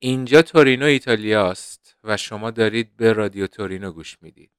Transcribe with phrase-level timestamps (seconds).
[0.00, 4.50] اینجا تورینو ایتالیاست و شما دارید به رادیو تورینو گوش می‌دید.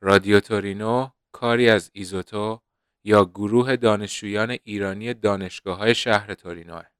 [0.00, 2.62] رادیو تورینو کاری از ایزوتو
[3.04, 6.93] یا گروه دانشجویان ایرانی دانشگاه های شهر تورینوه.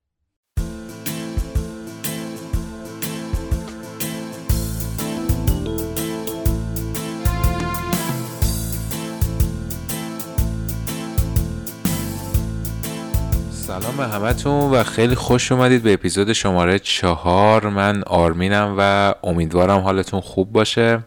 [13.80, 17.68] سلام به همتون و خیلی خوش اومدید به اپیزود شماره چهار.
[17.68, 21.04] من آرمینم و امیدوارم حالتون خوب باشه.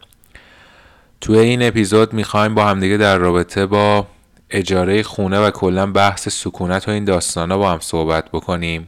[1.22, 4.08] توی این اپیزود می‌خوایم با همدیگه در رابطه با
[4.50, 8.88] اجاره خونه و کلا بحث سکونت و این داستانا با هم صحبت بکنیم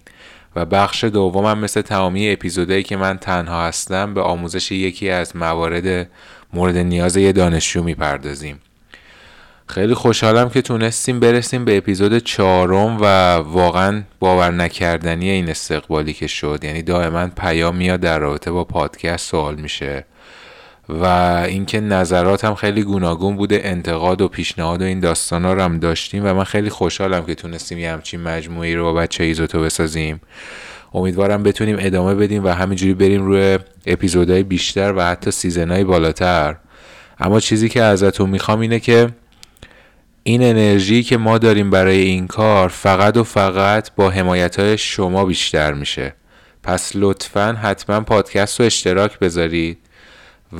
[0.55, 6.09] و بخش دومم مثل تمامی اپیزودهایی که من تنها هستم به آموزش یکی از موارد
[6.53, 8.59] مورد نیاز یه دانشجو می‌پردازیم.
[9.69, 16.27] خیلی خوشحالم که تونستیم برسیم به اپیزود چهارم و واقعا باور نکردنی این استقبالی که
[16.27, 16.59] شد.
[16.63, 20.05] یعنی دائما پیام میاد در رابطه با پادکست سوال میشه
[20.89, 21.05] و
[21.47, 26.25] اینکه نظرات هم خیلی گوناگون بوده انتقاد و پیشنهاد و این داستان رو هم داشتیم
[26.25, 30.21] و من خیلی خوشحالم که تونستیم یه همچین مجموعی رو با بچه ایزوتو بسازیم.
[30.93, 36.55] امیدوارم بتونیم ادامه بدیم و همینجوری بریم روی اپیزودهای بیشتر و حتی سیزنهای بالاتر.
[37.19, 39.09] اما چیزی که ازتون می‌خوام اینه که
[40.29, 45.73] این انرژی که ما داریم برای این کار فقط و فقط با حمایت شما بیشتر
[45.73, 46.13] میشه.
[46.63, 49.77] پس لطفا حتما پادکست رو اشتراک بذارید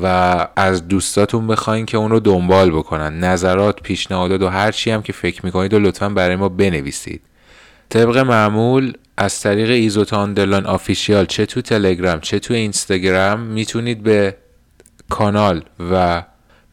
[0.04, 3.20] و از دوستاتون بخواین که اون رو دنبال بکنن.
[3.20, 7.22] نظرات پیشنهادات و هر چی هم که فکر می‌کنید و لطفا برای ما بنویسید.
[7.90, 14.36] طبق معمول از طریق ایزوتان دلان آفیشیال چه تو تلگرام چه تو اینستاگرام می‌تونید به
[15.10, 16.24] کانال و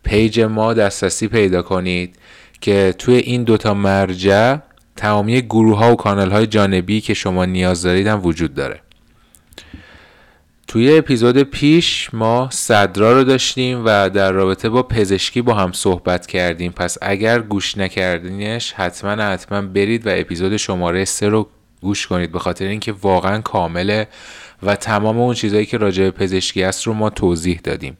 [0.02, 2.16] پیج ما دسترسی پیدا کنید.
[2.60, 4.56] که توی این دوتا مرجع
[4.96, 8.80] تمامی گروه ها و کانال های جانبی که شما نیاز دارید هم وجود داره.
[10.66, 16.26] توی اپیزود پیش ما صدرا رو داشتیم و در رابطه با پزشکی با هم صحبت
[16.26, 16.72] کردیم.
[16.72, 21.48] پس اگر گوش نکردینش حتما حتما برید و اپیزود شماره سه رو
[21.80, 22.32] گوش کنید.
[22.32, 24.08] به خاطر اینکه واقعا کامله
[24.62, 27.96] و تمام اون چیزهایی که راجع به پزشکی است رو ما توضیح دادیم.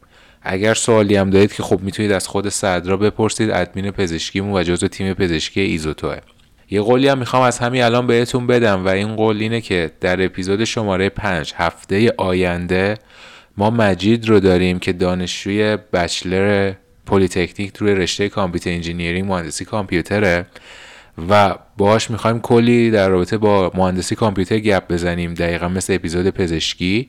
[0.49, 4.89] اگر سوالی هم دارید که خب می‌تونید از خود صدرا بپرسید ادمین پزشکیمون و جزو
[4.89, 6.17] تیم پزشکی ایزوتوه.
[6.71, 10.25] یه قولی هم می‌خوام از همین الان بهتون بدم و این قول اینه که در
[10.25, 12.95] اپیزود شماره 5 هفته آینده
[13.57, 16.72] ما مجید رو داریم که دانشجوی bachelor
[17.07, 20.47] پلیتکنیک توی رشته computer engineering مهندسی کامپیوتره
[21.28, 27.09] و باهاش می‌خوایم کلی در رابطه با مهندسی کامپیوتر گپ بزنیم دقیقا مثل اپیزود پزشکی.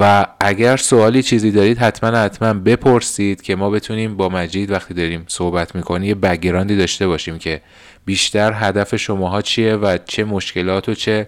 [0.00, 5.24] و اگر سوالی چیزی دارید حتما حتما بپرسید که ما بتونیم با مجید وقتی داریم
[5.28, 7.60] صحبت می‌کنیم یه بگراندی داشته باشیم که
[8.04, 11.26] بیشتر هدف شماها چیه و چه مشکلات و چه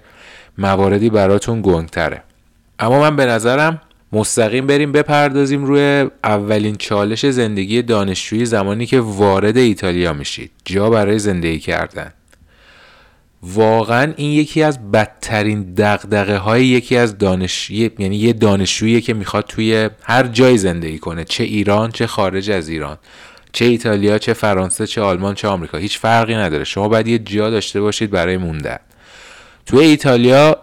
[0.58, 2.22] مواردی براتون گنگتره.
[2.78, 3.80] اما من به نظرم
[4.12, 10.50] مستقیم بریم بپردازیم روی اولین چالش زندگی دانشجویی زمانی که وارد ایتالیا میشید.
[10.64, 12.12] جا برای زندگی کردن.
[13.42, 19.44] واقعا این یکی از بدترین دقدقه های یکی از دانش یعنی یه دانشجویی که می‌خواد
[19.44, 21.24] توی هر جای زندگی کنه.
[21.24, 22.98] چه ایران چه خارج از ایران.
[23.52, 25.78] چه ایتالیا چه فرانسه چه آلمان چه آمریکا.
[25.78, 26.64] هیچ فرقی نداره.
[26.64, 28.78] شما باید یه جا داشته باشید برای موندن.
[29.66, 30.56] توی ایتالیا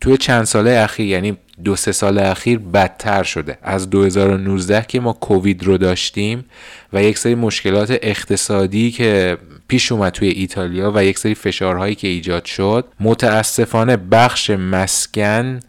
[0.00, 3.58] توی چند ساله اخیر یعنی دو سه سال اخیر بدتر شده.
[3.62, 6.44] از 2019 که ما کووید رو داشتیم
[6.92, 9.38] و یک سری مشکلات اقتصادی که
[9.70, 15.60] پیش اومد توی ایتالیا و یک سری فشارهایی که ایجاد شد متاسفانه بخش مسکن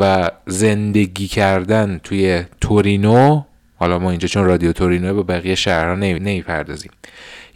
[0.00, 3.42] و زندگی کردن توی تورینو
[3.76, 6.90] حالا ما اینجا چون رادیو تورینو با بقیه شهرها نمی‌پردازیم.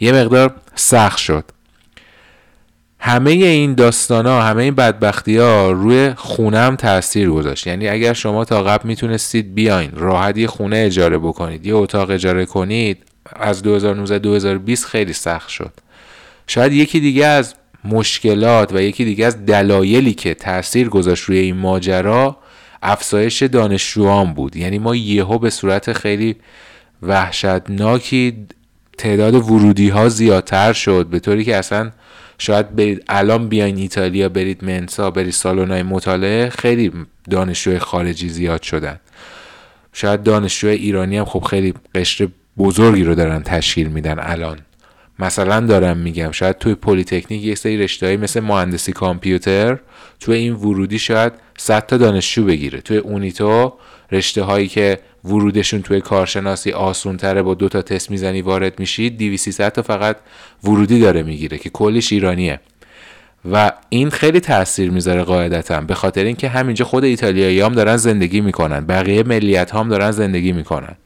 [0.01, 1.45] یه مقدار سخت شد.
[2.99, 7.67] همه این داستان ها همه این بدبختی ها روی خونه هم تاثیر گذاشت.
[7.67, 12.47] یعنی اگر شما تا قبل می‌تونستید بیاین راحت یه خونه اجاره بکنید یه اتاق اجاره
[12.47, 13.06] کنید
[13.37, 15.73] از 2019 2020 خیلی سخت شد.
[16.47, 17.55] شاید یکی دیگه از
[17.85, 22.37] مشکلات و یکی دیگه از دلایلی که تاثیر گذاشت روی این ماجرا
[22.83, 24.57] افزایش دانشجویان بود.
[24.57, 26.37] یعنی ما یهو به صورت خیلی
[27.03, 28.47] وحشتناکی
[28.99, 31.91] تعداد ورودی ها زیادتر شد به طوری که اصلا
[32.39, 36.93] شاید برید الان بیاین ایتالیا برید منسا برید سالن مطالعه خیلی
[37.31, 39.01] دانشجوی خارجی زیاد شدن.
[39.93, 44.59] شاید دانشجوی ایرانی هم خب خیلی قشر بزرگی رو دارن تشکیل میدن الان.
[45.19, 49.79] مثلا دارم میگم شاید توی پلیتکنیک یه سری رشتههایی مثل مهندسی کامپیوتر
[50.21, 52.81] توی این ورودی شاید 100 تا دانشجو بگیره.
[52.81, 53.73] توی اونیتو
[54.13, 59.19] رشته هایی که ورودشون توی کارشناسی آسون تره با دو تا تست می‌زنی وارد میشید
[59.19, 60.17] 2300 تا فقط
[60.65, 62.61] ورودی داره می‌گیره که کلش ایرانیه.
[63.53, 68.41] و این خیلی تاثیر می‌ذاره قاعدتا به خاطر اینکه همینجا خود ایتالیایی هم دارن زندگی
[68.41, 70.97] می‌کنن بقیه ملیت هم دارن زندگی می‌کنن.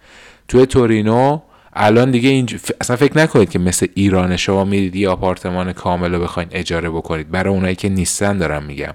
[0.50, 1.41] توی تورینو
[1.73, 2.56] الان دیگه اینج...
[2.81, 7.31] اصلا فکر نکنید که مثل ایران شما میرید یه آپارتمان کامل رو بخواین اجاره بکنید.
[7.31, 8.94] برای اونایی که نیستن دارم میگم.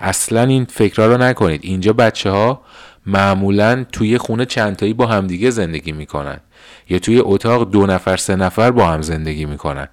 [0.00, 1.60] اصلا این فکرها رو نکنید.
[1.62, 2.60] اینجا بچه ها
[3.06, 6.40] معمولا توی خونه چندتایی با همدیگه زندگی می‌کنن.
[6.88, 9.88] یا توی اتاق دو نفر سه نفر با هم زندگی می‌کنن.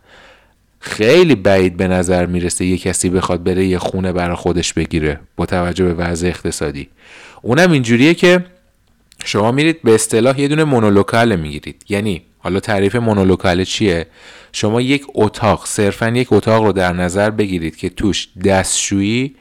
[0.80, 5.46] خیلی بعید به نظر می‌رسه یه کسی بخواد بره یه خونه برای خودش بگیره با
[5.46, 6.90] توجه به وضع اقتصادی.
[7.42, 8.46] اونم اینجوریه که
[9.26, 11.86] شما میرید به اصطلاح یه دونه مونولوکال می‌گیرید.
[11.90, 14.08] یعنی حالا تعریف مونولوکال چیه؟
[14.52, 19.36] شما یک اتاق صرفا یک اتاق رو در نظر بگیرید که توش دستشویی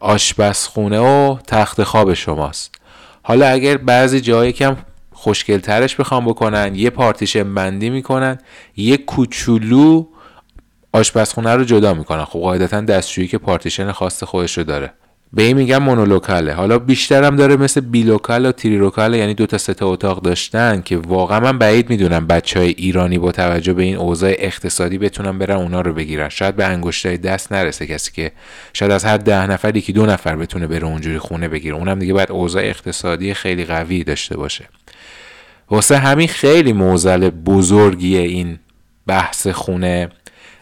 [0.00, 2.74] آشپزخونه و تخت خواب شماست.
[3.22, 4.76] حالا اگر بعضی جایی کم
[5.12, 8.38] خوشگلترش بخوام بکنن یه پارتیشن بندی می‌کنن
[8.76, 10.06] یه کوچولو
[10.92, 12.24] آشپزخونه رو جدا می‌کنن.
[12.24, 14.92] خب قاعدتا دستشویی که پارتیشن خاص خودش رو داره.
[15.34, 16.52] به این میگن monolocale.
[16.52, 20.96] حالا بیشترم داره مثل bilocale و trilocale یعنی دو تا سه تا اتاق داشتن که
[20.96, 25.56] واقعا من بعید می‌دونم بچه های ایرانی با توجه به این اوضاع اقتصادی بتونن برن
[25.56, 26.28] اونا رو بگیرن.
[26.28, 28.32] شاید به انگشتای دست نرسه کسی که
[28.72, 31.76] شاید از هر ده نفر یکی دو نفر بتونه بره اونجوری خونه بگیره.
[31.76, 34.68] اونم دیگه باید اوضاع اقتصادی خیلی قوی داشته باشه.
[35.70, 38.58] واسه همین خیلی موزل بزرگیه این
[39.06, 40.08] بحث خونه.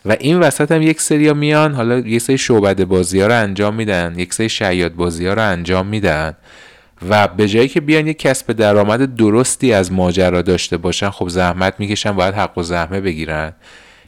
[0.04, 3.74] و این وسط هم یک سری میان حالا یک سری شعبد بازی ها رو انجام
[3.74, 6.36] میدن یک سری شیاد بازی ها رو انجام میدن
[7.08, 11.74] و به جایی که بیان یک کسب درآمد درستی از ماجرا داشته باشن خب زحمت
[11.78, 13.52] می‌کشن باید حق و زحمه بگیرن.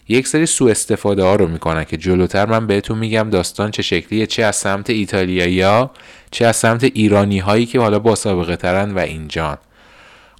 [0.08, 4.26] یک سری سوء استفاده ها رو می‌کنن که جلوتر من بهتون میگم داستان چه شکلیه
[4.26, 5.86] چه از سمت ایتالیایی
[6.30, 9.58] چه از سمت ایرانی هایی که حالا با سابقه ترن و اینجان.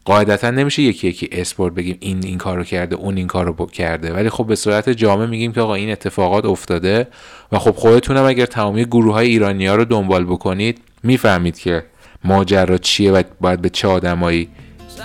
[0.05, 4.13] قاعدتا نمیشه یکی یکی اسپورت بگیم این این کارو کرده اون این کارو کرده.
[4.13, 7.09] ولی خب به صورت جامع میگیم که آقا این اتفاقات افتاده
[7.53, 11.85] و خب خودتونم اگر تمامی گروه های ایرانی ها رو دنبال بکنید می‌فهمید که
[12.25, 14.49] ماجرا چیه و باید به چه آدمایی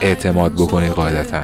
[0.01, 1.43] اعتماد بکنید قاعدتا.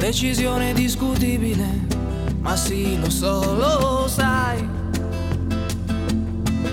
[0.00, 1.86] Decisione discutibile,
[2.40, 4.66] ma sì, lo so, lo sai.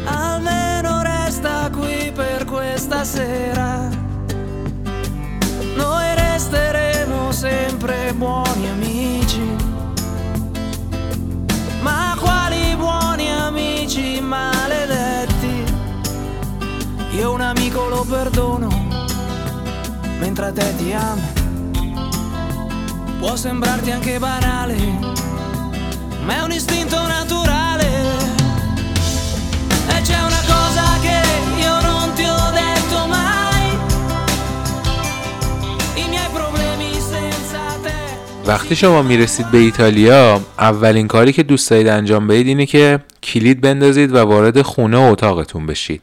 [0.05, 3.89] Almeno resta qui per questa sera.
[5.75, 9.55] Noi resteremo sempre buoni amici.
[11.81, 15.63] Ma quali buoni amici maledetti?
[17.11, 18.69] Io un amico lo perdono,
[20.17, 21.46] mentre te ti amo
[23.19, 24.75] può sembrarti anche banale,
[26.25, 27.89] ma è un istinto naturale.
[29.95, 31.19] E c'è una cosa che
[31.63, 33.67] io non ti ho detto mai,
[36.03, 37.95] i miei problemi senza te.
[38.45, 43.61] وقتی شما می‌رسید به ایتالیا اولین کاری که دوست دارید انجام بدید اینه که کلید
[43.61, 46.01] بندازید و وارد خونه و اتاقتون بشید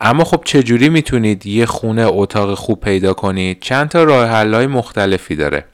[0.00, 5.36] اما خب چجوری می‌تونید یه خونه اتاق خوب پیدا کنید چند تا راه حل مختلفی
[5.36, 5.64] داره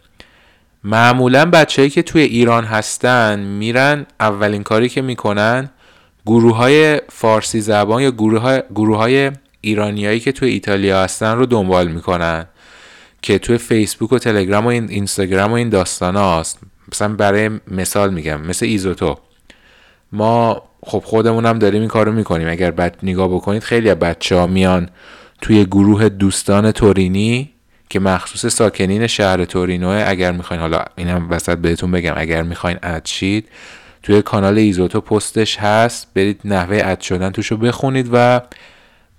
[0.84, 5.70] معمولا بچههایی که توی ایران هستن میرن اولین کاری که می‌کنن
[6.26, 11.46] گروه های فارسی زبان یا گروه های, گروه های ایرانیایی که توی ایتالیا هستن رو
[11.46, 12.46] دنبال می‌کنن
[13.22, 16.58] که توی فیسبوک و تلگرام و این اینستاگرام و این داستان هاست.
[16.92, 19.18] مثلا برای مثال میگم مثل ایزوتو.
[20.12, 22.48] ما خب خودمون هم داریم این کارو می‌کنیم.
[22.48, 24.88] اگر بد نگاه بکنید خیلی بچه ها میان
[25.40, 27.53] توی گروه دوستان تورینی
[27.94, 33.06] که مخصوص ساکنین شهر تورینو اگر می‌خواین حالا اینم وسط بهتون بگم اگر می‌خواین اد
[33.06, 33.48] شید
[34.02, 36.06] توی کانال ایزوتو پستش هست.
[36.14, 38.40] برید نحوه اد شدن توشو بخونید و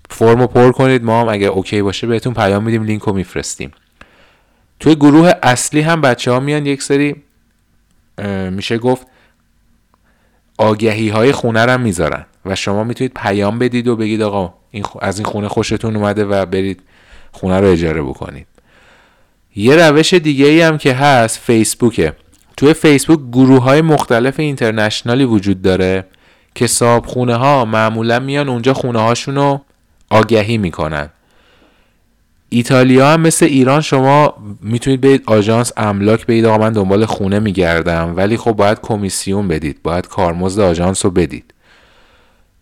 [0.10, 1.04] فرمو پر کنید.
[1.04, 3.72] ما هم اگر اوکی باشه بهتون پیام میدیم لینک رو میفرستیم.
[4.80, 6.66] توی گروه اصلی هم بچه ها میان.
[6.66, 7.16] یک سری
[8.52, 9.08] میشه گفت
[10.58, 14.54] آگهی های خونه رو می‌ذارن و شما می‌تونید پیام بدید و بگید آقا
[15.02, 16.82] از این خونه خوشتون اومده و برید
[17.32, 18.48] خونه رو اجاره بکنید.
[19.56, 22.14] یه روش دیگه ای هم که هست فیسبوکه.
[22.58, 26.06] توی فیسبوک گروه های مختلف اینترنشنالی وجود داره
[26.56, 29.62] که صاحب خونه ها معمولا میان اونجا خونه هاشون رو
[30.10, 31.10] آگهی می‌کنن.
[32.50, 38.14] ایتالیا هم مثل ایران شما می‌تونید برید آژانس املاک برید آقا من دنبال خونه میگردم
[38.18, 41.54] ولی خب باید کمیسیون بدید باید کارمزد آژانس رو بدید.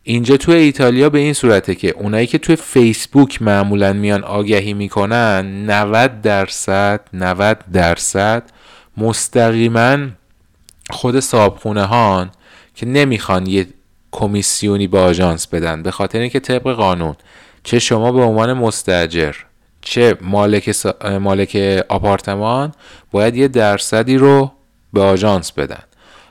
[0.04, 5.66] اینجا تو ایتالیا به این صورته که اونایی که توی فیسبوک معمولا میان آگهی می‌کنن
[5.70, 8.44] 90 درصد 90 درصد
[8.98, 9.98] مستقیما
[10.90, 12.32] خود صابخونه هان
[12.76, 13.68] که نمی‌خوان یه
[14.12, 17.16] کمیسیونی به آژانس بدن به خاطر اینکه طبق قانون
[17.64, 19.36] چه شما به عنوان مستجر
[19.82, 20.76] چه مالک,
[21.22, 22.72] مالک آپارتمان
[23.12, 24.52] باید یه درصدی رو
[24.94, 25.84] به آژانس بدن.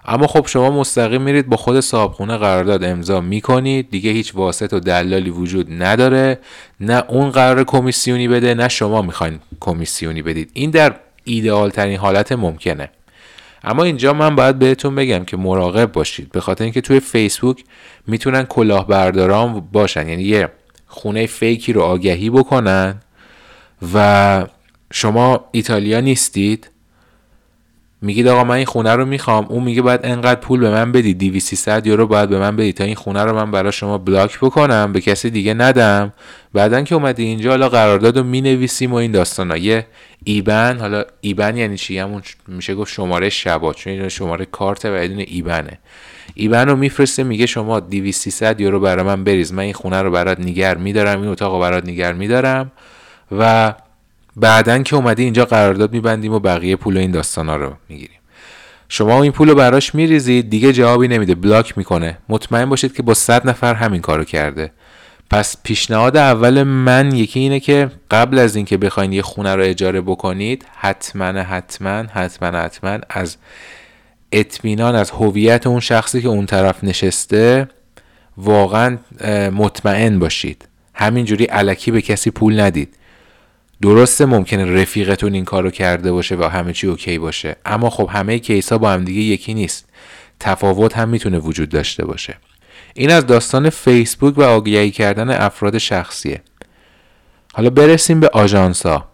[0.04, 4.80] اما خب شما مستقیم میرید با خود صاحبخونه قرارداد امضا می‌کنید دیگه هیچ واسط و
[4.80, 6.38] دلالی وجود نداره.
[6.80, 10.50] نه اون قرار کمیسیونی بده نه شما می‌خواین کمیسیونی بدید.
[10.52, 10.94] این در
[11.24, 12.90] ایدئال ترین حالت ممکنه.
[13.64, 16.32] اما اینجا من باید بهتون بگم که مراقب باشید.
[16.32, 17.64] به خاطر اینکه توی فیسبوک
[18.06, 20.08] می‌تونن کلاهبرداران باشن.
[20.08, 20.48] یعنی یه
[20.86, 23.00] خونه فیکی رو آگهی بکنن
[23.94, 24.46] و
[24.92, 26.70] شما ایتالیا نیستید.
[28.02, 29.46] میگید آقا من این خونه رو می‌خوام.
[29.48, 31.14] اون میگه باید انقدر پول به من بدی.
[31.14, 34.92] 200 یورو باید به من بدی تا این خونه رو من برای شما بلاک بکنم.
[34.92, 36.12] به کسی دیگه ندم.
[36.54, 39.56] بعدا که اومدی اینجا حالا قرارداد رو می‌نویسیم و این داستانا.
[39.56, 39.86] یه
[40.24, 45.24] ایبن حالا ایبن یعنی چی؟ همون میشه گفت شماره شبا چون شماره کارت و ایدون
[45.26, 45.78] ایبنه.
[46.34, 49.52] ایبن رو میفرسته میگه شما 200 یورو برای من بریز.
[49.52, 52.72] من این خونه رو برات نگر میدارم این اتاق رو برات نگر میدارم.
[53.38, 53.74] و
[54.36, 58.18] بعدا که اومدی اینجا قرارداد میبندیم و بقیه پول این داستانا رو می‌گیریم.
[58.88, 62.18] شما این پول رو براش میریزید دیگه جوابی نمیده بلاک می‌کنه.
[62.28, 64.72] مطمئن باشید که با صد نفر همین کارو کرده.
[65.30, 70.00] پس پیشنهاد اول من یکی اینه که قبل از اینکه بخواین یه خونه رو اجاره
[70.00, 73.36] بکنید حتما حتما حتما حتما از
[74.32, 77.68] اطمینان از هویت اون شخصی که اون طرف نشسته
[78.36, 78.98] واقعا
[79.52, 80.68] مطمئن باشید.
[80.94, 82.96] همینجوری علکی به کسی پول ندید.
[83.82, 88.38] درسته ممکنه رفیقتون این کارو کرده باشه و همه چی اوکی باشه اما خب همه
[88.38, 89.88] کیس ها با هم دیگه یکی نیست.
[90.40, 92.36] تفاوت هم می‌تونه وجود داشته باشه.
[92.94, 96.42] این از داستان فیسبوک و آگهی کردن افراد شخصیه.
[97.54, 99.08] حالا برسیم به آژانس ها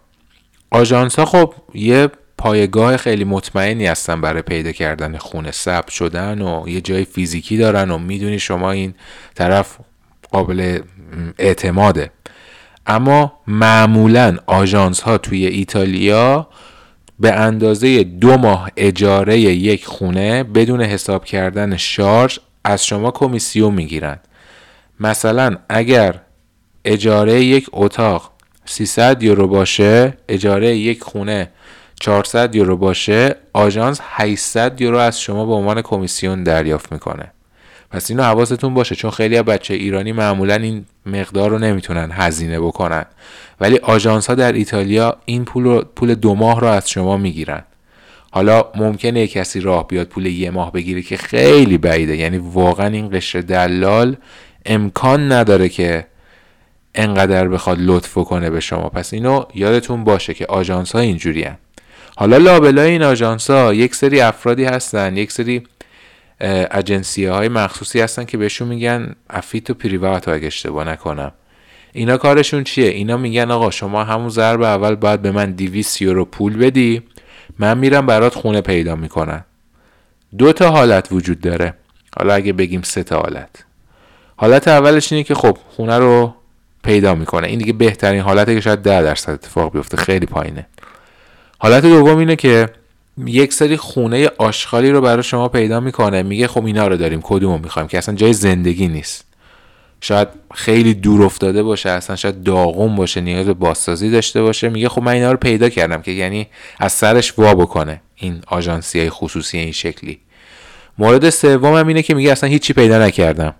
[0.71, 5.51] آژانس خب یه پایگاه خیلی مطمئنی هستن برای پیدا کردن خونه.
[5.51, 8.93] ثبت شدن و یه جای فیزیکی دارن و می‌دونی شما این
[9.35, 9.77] طرف
[10.31, 10.79] قابل
[11.39, 12.11] اعتماده.
[12.87, 16.47] اما معمولا آژانس ها توی ایتالیا
[17.19, 24.27] به اندازه دو ماه اجاره یک خونه بدون حساب کردن شارژ از شما کمیسیون می‌گیرند.
[24.99, 26.21] مثلا اگر
[26.85, 28.31] اجاره یک اتاق
[28.65, 31.51] 300 یورو باشه اجاره یک خونه
[31.99, 37.31] 400 یورو باشه آژانس 800 یورو از شما به عنوان کمیسیون دریافت می‌کنه.
[37.91, 42.59] پس اینو حواستون باشه چون خیلی از بچه ایرانی معمولا این مقدار رو نمی‌تونن هزینه
[42.59, 43.05] بکنن.
[43.61, 47.63] ولی آژانس ها در ایتالیا این پول, رو، پول دو ماه رو از شما می‌گیرن.
[48.31, 52.17] حالا ممکنه کسی راه بیاد پول یه ماه بگیره که خیلی بعیده.
[52.17, 54.15] یعنی واقعا این قشر دلال
[54.65, 56.05] امکان نداره که
[56.95, 58.89] انقدر بخواد لطف کنه به شما.
[58.89, 61.47] پس اینو یادتون باشه که آژانس ها اینجوری
[62.15, 65.63] حالا لابلای این آژانس ها یک سری افرادی هستن یک سری
[66.41, 71.31] اجنسی های مخصوصی هستن که بهشون میگن افیت و پریوات اگه اشتباه نکنم.
[71.93, 76.25] اینا کارشون چیه؟ اینا میگن آقا شما همون ضرب اول باید به من 200 یورو
[76.25, 77.03] پول بدی
[77.59, 79.45] من میرم برات خونه پیدا می‌کنن
[80.37, 81.73] دو تا حالت وجود داره.
[82.17, 83.49] حالا اگه بگیم سه تا حالت.
[84.35, 86.35] حالت اولش اینه که خب خونه رو
[86.83, 87.47] پیدا می‌کنه.
[87.47, 89.97] این دیگه بهترین حالته که شاید 10 درصد اتفاق بیفته.
[89.97, 90.67] خیلی پایینه.
[91.59, 92.69] حالت دوم اینه که
[93.25, 96.23] یک سری خونه آشغالی رو برای شما پیدا می‌کنه.
[96.23, 99.25] میگه خب اینا رو داریم کدومو می‌خوایم؟ که اصلا جای زندگی نیست.
[100.01, 104.69] شاید خیلی دور افتاده باشه اصلا شاید داغون باشه نیاز به بازسازی داشته باشه.
[104.69, 106.47] میگه خب من اینا رو پیدا کردم که یعنی
[106.79, 110.19] از سرش وا بکنه این آژانسی های خصوصی این شکلی.
[110.97, 113.55] مورد سوم هم اینه که میگه اصلا هیچی پیدا نکردم.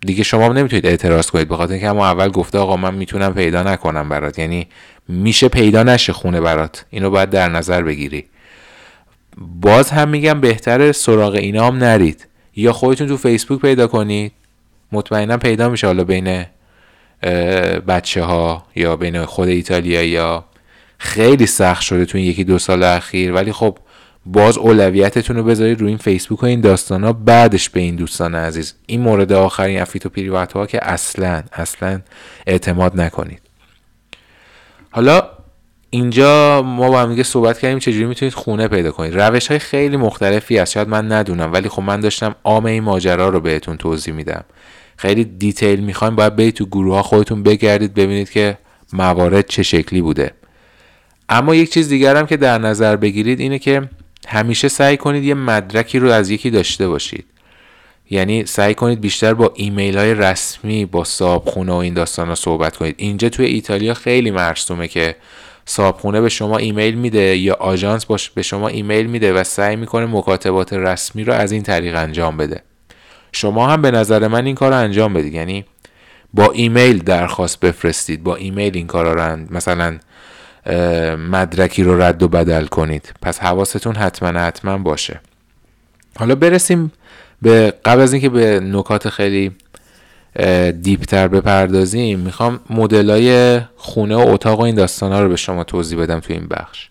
[0.00, 4.08] دیگه شما نمی‌تونید اعتراض کنید بخاطر اینکه همون اول گفته آقا من می‌تونم پیدا نکنم
[4.08, 4.38] برات.
[4.38, 4.66] یعنی
[5.08, 6.84] میشه پیدا نشه خونه برات.
[6.90, 8.24] اینو باید در نظر بگیری.
[9.38, 12.28] باز هم میگم بهتره سراغ اینا هم نرید.
[12.56, 14.32] یا خودتون تو فیسبوک پیدا کنید.
[14.92, 16.44] مطمئنا پیدا میشه حالا بین
[17.88, 20.44] بچه ها یا بین خود ایتالیا یا
[20.98, 23.32] خیلی سخت شده تو این یکی دو سال اخیر.
[23.32, 23.78] ولی خب
[24.26, 28.34] باز اولویتتون رو بذارید روی این فیسبوک و این داستان ها بعدش به این دوستان
[28.34, 28.74] عزیز.
[28.86, 32.00] این مورد آخرین افیت و ها که اصلا اصلا
[32.46, 33.40] اعتماد نکنید.
[34.90, 35.28] حالا
[35.94, 39.96] اینجا ما با هم دیگه صحبت کردیم چجوری می‌تونید خونه پیدا کنید؟ روش های خیلی
[39.96, 40.72] مختلفی هست.
[40.72, 44.44] شاید من ندونم ولی خب من داشتم عام این ماجرا رو بهتون توضیح میدم.
[44.96, 46.16] خیلی detail می‌خوایم.
[46.16, 48.58] باید برید تو گروه ها خودتون بگردید ببینید که
[48.92, 50.30] موارد چه شکلی بوده.
[51.28, 53.88] اما یک چیز دیگر هم که در نظر بگیرید اینه که
[54.28, 57.24] همیشه سعی کنید یه مدرکی رو از یکی داشته باشید.
[58.10, 62.34] یعنی سعی کنید بیشتر با ایمیل های رسمی با صاحب خونه و این داستان ها
[62.34, 62.94] صحبت کنید.
[62.98, 65.16] اینجا توی ایتالیا خیلی مرسومه که
[65.64, 70.72] صابخونه به شما ایمیل میده یا آژانس به شما ایمیل میده و سعی می‌کنه مکاتبات
[70.72, 72.62] رسمی رو از این طریق انجام بده.
[73.32, 75.34] شما هم به نظر من این کار رو انجام بدید.
[75.34, 75.64] یعنی
[76.34, 78.22] با ایمیل درخواست بفرستید.
[78.22, 79.98] با ایمیل این کارا رو مثلا
[81.30, 83.12] مدرکی رو رد و بدل کنید.
[83.22, 85.20] پس حواستون حتما حتما باشه.
[86.16, 86.92] حالا برسیم
[87.42, 89.52] به قبل از اینکه به نکات خیلی
[90.82, 95.64] deep تر بپردازیم می‌خوام مدلای خونه و اتاق و این داستان ها رو به شما
[95.64, 96.88] توضیح بدم تو این بخش.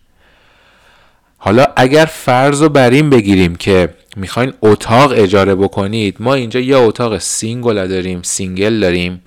[1.38, 6.78] حالا اگر فرض رو بر این بگیریم که می‌خواین اتاق اجاره بکنید ما اینجا یه
[6.78, 9.22] اتاق single داریم single داریم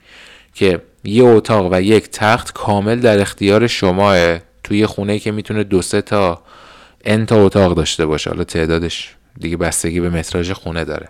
[0.54, 4.38] که یه اتاق و یک تخت کامل در اختیار شماه.
[4.64, 6.42] توی خونه که می‌تونه دو سه تا
[7.04, 8.30] ان تا اتاق داشته باشه.
[8.30, 11.08] حالا تعدادش دیگه بستگی به متراژ خونه داره.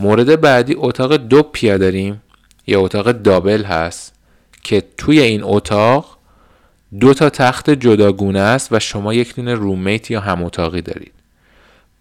[0.00, 2.22] مورد بعدی اتاق دو پیا داریم.
[2.66, 4.14] یه اتاق دابل هست
[4.62, 6.18] که توی این اتاق
[7.00, 11.12] دو تا تخت جداگونه است و شما یک دونه رومیت یا هم اتاقی دارید.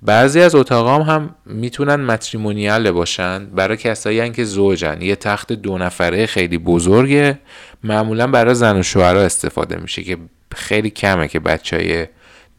[0.01, 5.01] بعضی از اتاق هم, هم می‌تونن متریمونیال باشن برای کسایی که زوجن.
[5.01, 7.39] یه تخت دو نفره خیلی بزرگه.
[7.83, 10.17] معمولا برای زن و شوهرها استفاده میشه که
[10.55, 12.07] خیلی کمه که بچه های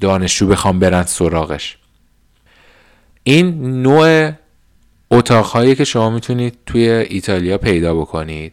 [0.00, 1.78] دانشجو بخوام برن سراغش.
[3.22, 4.32] این نوع
[5.10, 8.52] اتاقهایی که شما می‌تونید توی ایتالیا پیدا بکنید.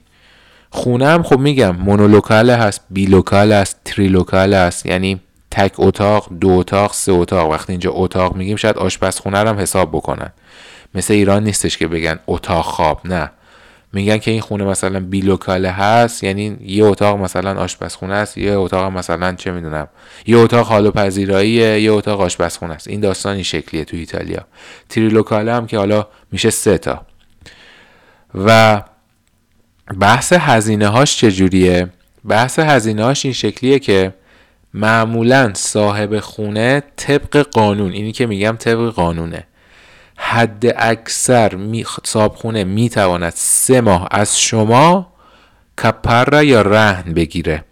[0.69, 5.19] خونه هم خب میگم monolocale هست bilocale هست trilocale هست یعنی
[5.51, 7.51] تک اتاق دو اتاق سه اتاق.
[7.51, 10.31] وقتی اینجا اتاق میگیم شاید آشپزخونه رو هم حساب بکنن.
[10.95, 13.31] مثل ایران نیستش که بگن اتاق خواب نه.
[13.93, 18.91] میگن که این خونه مثلا بیلوکاله هست یعنی یه اتاق مثلا آشپزخونه است یه اتاق
[18.91, 19.87] مثلا چه می‌دونم
[20.27, 22.87] یه اتاق حال و پذیراییه یه اتاق آشپزخونه است.
[22.87, 24.45] این داستان این شکلیه تو ایتالیا.
[24.89, 27.05] تریلوکاله هم که حالا میشه سه تا.
[28.35, 28.81] و
[29.99, 31.87] بحث هزینه هاش چجوریه؟
[32.27, 34.13] بحث هزینه هاش این شکلیه که
[34.73, 39.47] معمولا صاحب خونه طبق قانون اینی که میگم طبق قانونه.
[40.17, 45.13] حد اکثر می صاحب خونه می‌تواند سه ماه از شما
[45.83, 47.63] کپر یا رهن بگیره.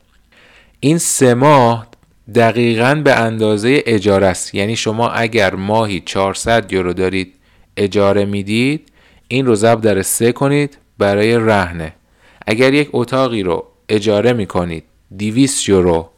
[0.80, 1.88] این سه ماه
[2.36, 4.56] دقیقا به اندازه اجاره است.
[4.56, 7.34] یعنی شما اگر ماهی 400 یورو دارید
[7.78, 8.90] اجاره می‌دید
[9.28, 11.94] این رو ضرب در سه کنید برای رهنه.
[12.48, 14.84] اگر یک اتاقی رو اجاره می‌کنید
[15.20, 16.10] 200 یورو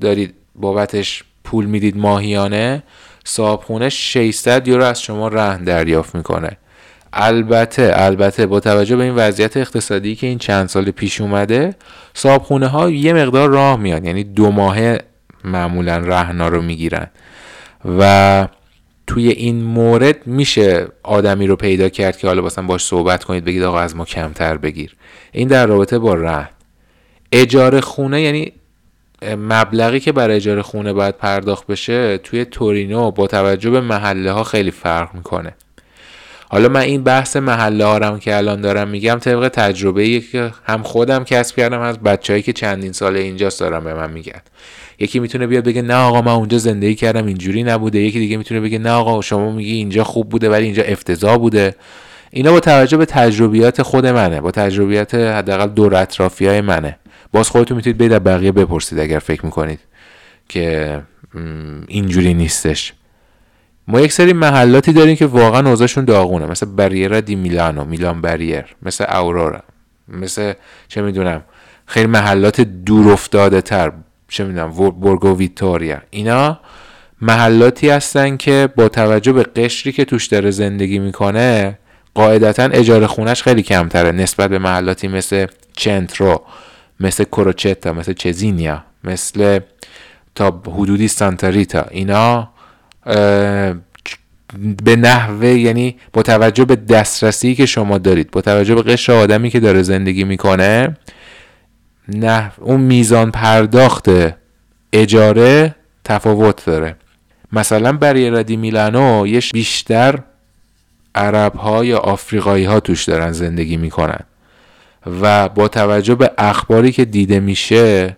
[0.00, 2.82] دارید بابتش پول می‌دید ماهیانه
[3.28, 6.56] صاحب 600 یورو از شما رهن دریافت می‌کنه.
[7.12, 11.74] البته البته با توجه به این وضعیت اقتصادی که این چند سال پیش اومده
[12.14, 14.98] صاحب ها یه مقدار راه میان یعنی دو ماهه
[15.44, 17.06] معمولا رهنا رو می‌گیرن.
[17.98, 18.48] و
[19.06, 23.62] توی این مورد میشه آدمی رو پیدا کرد که حالا مثلا باش صحبت کنید بگید
[23.62, 24.96] آقا از ما کمتر بگیر.
[25.32, 26.48] این در رابطه با رهن.
[27.32, 28.52] اجاره خونه یعنی
[29.22, 34.44] مبلغی که برای اجاره خونه باید پرداخت بشه توی تورینو با توجه به محله ها
[34.44, 35.54] خیلی فرق می‌کنه.
[36.50, 41.24] حالا من این بحث محله ها که الان دارم میگم طبق تجربه که هم خودم
[41.24, 44.40] کسب کردم از بچههایی که چندین سال اینجاست دارم به من میگن.
[44.98, 47.98] یکی می‌تونه بیاد بگه نه آقا من اونجا زندگی کردم اینجوری نبوده.
[47.98, 51.74] یکی دیگه می‌تونه بگه نه آقا شما میگی اینجا خوب بوده ولی اینجا افتضاح بوده.
[52.30, 56.98] اینا با توجه به تجربیات خود منه با تجربیات حداقل دور اطرافی های منه.
[57.32, 59.80] باز خودتون می‌تونید برید بقیه بپرسید اگر فکر می‌کنید
[60.48, 61.00] که
[61.88, 62.92] اینجوری نیستش.
[63.88, 66.46] ما یک سری محلاتی داریم که واقعا اوضاعشون داغونه.
[66.46, 69.62] مثل بریر دی میلانو میلان بریر مثل اورورا
[70.08, 70.52] مثل
[70.88, 71.44] چه می‌دونم
[71.86, 73.92] خیلی محلات دور افتاده تر
[74.28, 75.98] چه می‌دونم بورگو ویتوریا.
[76.10, 76.60] اینا
[77.20, 81.78] محلاتی هستن که با توجه به قشری که توش داره زندگی می‌کنه
[82.14, 86.42] قاعدتا اجاره خونش خیلی کمتره نسبت به محلاتی مثل چنترو.
[87.00, 89.60] مثل کروچتا مثل چزینیا مثل
[90.34, 92.48] تا حدودی سانتاریتا اینا
[94.84, 99.50] به نحوه یعنی با توجه به دسترسی که شما دارید با توجه به قشر آدمی
[99.50, 100.96] که داره زندگی می‌کنه
[102.08, 104.10] نه اون میزان پرداخت
[104.92, 106.96] اجاره تفاوت داره.
[107.52, 110.18] مثلا برای ردی میلانو یه بیشتر
[111.14, 114.20] عرب ها یا آفریقایی ها توش دارن زندگی می‌کنن.
[115.06, 118.16] و با توجه به اخباری که دیده میشه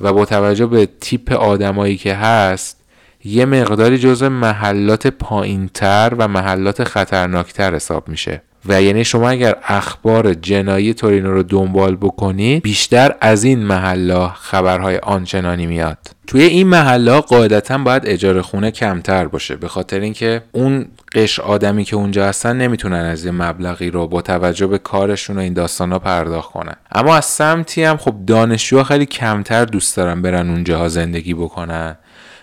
[0.00, 2.80] و با توجه به تیپ آدمایی که هست
[3.24, 8.42] یه مقداری جزء محلات پایینتر و محلات خطرناکتر حساب میشه.
[8.66, 14.98] و یعنی شما اگر اخبار جنایی تورینو رو دنبال بکنید بیشتر از این محلا خبرهای
[14.98, 15.98] آنچنانی میاد.
[16.26, 21.84] توی این محلا قاعدتا باید اجاره خونه کمتر باشه به خاطر اینکه اون قش آدمی
[21.84, 25.92] که اونجا هستن نمی‌تونن از یه مبلغی رو با توجه به کارشون و این داستان
[25.92, 26.74] ها پرداخت کنن.
[26.92, 31.96] اما از سمتی هم خب دانشجوها خیلی کمتر دوست دارن برن اونجاها زندگی بکنن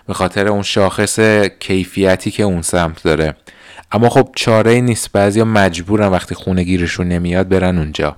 [0.07, 1.19] به خاطر اون شاخص
[1.59, 3.35] کیفیتی که اون سمت داره.
[3.91, 5.11] اما خب چاره نیست.
[5.11, 8.15] بعضیا مجبورن وقتی خونه گیرشون نمیاد برن اونجا.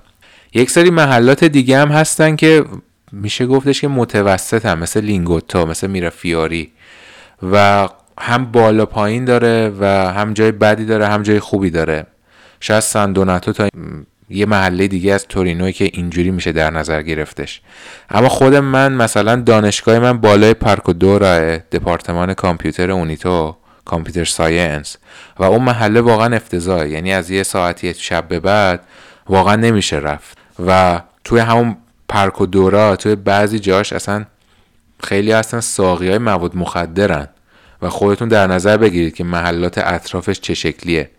[0.54, 2.64] یک سری محلات دیگه هم هستن که
[3.12, 6.72] میشه گفتش که متوسط هم مثل لینگوتا مثل میرافیاری
[7.52, 7.88] و
[8.20, 12.06] هم بالا پایین داره و هم جای بدی داره هم جای خوبی داره.
[12.60, 13.68] شاید سندوناتو تا
[14.30, 17.60] یه محله دیگه از تورینوی که اینجوری میشه در نظر گرفتش.
[18.10, 23.56] اما خود من مثلا دانشگاه من بالای پارکو دوراه دپارتمان کامپیوتر UniTo.
[23.84, 24.96] computer science.
[25.38, 26.88] و اون محله واقعا افتضاحه.
[26.90, 28.80] یعنی از یه ساعتی شب به بعد
[29.28, 30.38] واقعا نمیشه رفت.
[30.66, 31.76] و توی همون
[32.08, 34.24] پارکو دورا توی بعضی جاش اصلا
[35.04, 37.28] خیلی هستن ساقی های مواد مخدرن.
[37.82, 41.10] و خودتون در نظر بگیرید که محلات اطرافش چه شکلیه.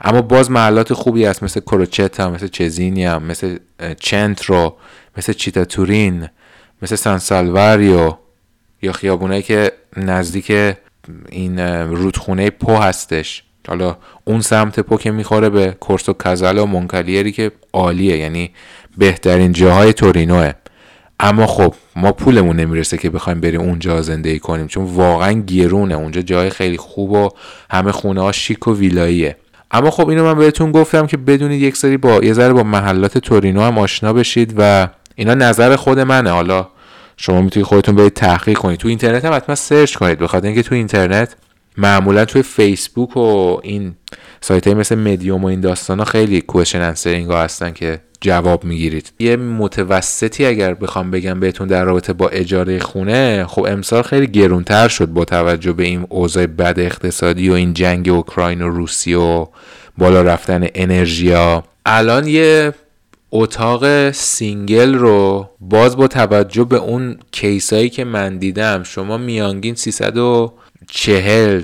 [0.00, 1.42] اما باز محلات خوبی هست.
[1.42, 3.58] مثل کروچتا مثل چزینیا مثل
[4.00, 4.76] چنترو
[5.16, 6.28] مثل چیتا تورین
[6.82, 8.16] مثل سان سالواریو
[8.82, 10.52] یا خیابونایی که نزدیک
[11.28, 13.42] این رودخونه پو هستش.
[13.68, 18.50] حالا اون سمت پو که می‌خوره به کورسو کازال و مونکالیری که عالیه یعنی
[18.98, 20.52] بهترین جاهای تورینوه.
[21.20, 25.94] اما خب ما پولمون نمی‌رسه که بخوایم بریم اونجا زندگی کنیم چون واقعا گرونه.
[25.94, 27.28] اونجا جای خیلی خوب و
[27.70, 29.36] همه خونه ها شیک و ویلاییه.
[29.70, 33.18] اما خب اینو من بهتون گفتم که بدونید یک سری با یه ذره با محلات
[33.18, 36.30] تورینو هم آشنا بشید و اینا نظر خود منه.
[36.30, 36.68] حالا
[37.16, 38.78] شما می‌تونید خودتون برید تحقیق کنید.
[38.78, 40.18] تو اینترنت هم حتما سرچ کنید.
[40.18, 41.36] بخاطر اینکه تو اینترنت
[41.76, 43.94] معمولا توی فیسبوک و این
[44.40, 48.64] سایت های مثل مدیوم و این داستان ها خیلی question answering ها هستن که جواب
[48.64, 49.12] می‌گیرید.
[49.18, 54.88] یه متوسطی اگر بخوام بگم بهتون در رابطه با اجاره خونه خب امسال خیلی گرونتر
[54.88, 59.46] شد با توجه به این اوضاع بد اقتصادی و این جنگ اوکراین و روسیه و
[59.98, 61.64] بالا رفتن انرژیا.
[61.86, 62.72] الان یه
[63.32, 69.74] اتاق single رو باز با توجه به اون case ایی که من دیدم شما میانگین
[69.74, 71.62] 340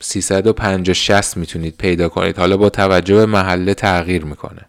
[0.00, 2.38] 350 60 می‌تونید پیدا کنید.
[2.38, 4.62] حالا با توجه به محله تغییر می‌کنه.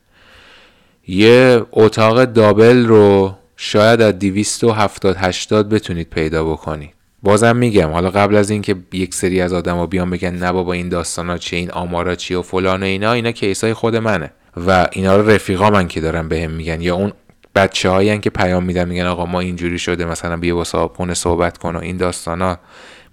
[1.07, 6.93] یه اتاق دابل رو شاید از 270 80 بتونید پیدا بکنید.
[7.23, 10.89] بازم میگم حالا قبل از اینکه یک سری از آدما بیان بگن نه بابا این
[10.89, 14.31] داستانا چیه این آمارا چیه و فلان و اینا اینا کیسای خود منه.
[14.67, 17.13] و اینا رو رفیقا من که دارن بهم میگن یا اون
[17.57, 21.57] بچه هایی که پیام میدن میگن آقا ما اینجوری شده مثلا بیا با صاحب صحبت
[21.57, 22.57] کن و این داستانا.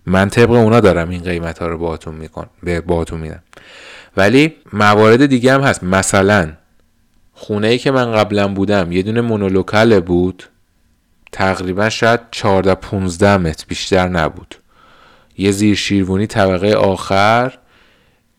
[0.07, 3.43] من طبق اونا دارم این قیمت ها رو باهاتون میکن به باهاتون میدم.
[4.17, 5.83] ولی موارد دیگه هم هست.
[5.83, 6.53] مثلا
[7.33, 10.45] خونه ای که من قبلا بودم یه دونه مونولوکال بود.
[11.33, 14.55] تقریبا شاید 14 15 متر بیشتر نبود.
[15.39, 17.59] یه زیر شیروانی طبقه آخر.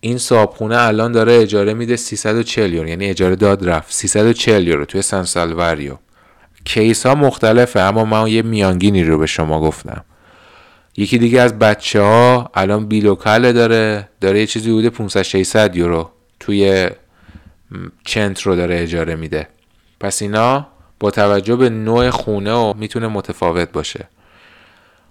[0.05, 2.87] این صابخونه الان داره اجاره میده 340 یورو.
[2.87, 3.93] یعنی اجاره داد رفت.
[3.93, 5.97] 340 یورو توی سان سالواریو
[6.65, 10.05] کیس ها مختلفه اما من یه میانگینی رو به شما گفتم.
[10.97, 16.09] یکی دیگه از بچه ها الان بیلوکاله داره داره یه چیزی بوده 500 600 یورو
[16.39, 16.89] توی
[18.05, 19.47] چنت رو داره اجاره میده.
[19.99, 20.67] پس اینا
[20.99, 24.07] با توجه به نوع خونه و می‌تونه متفاوت باشه.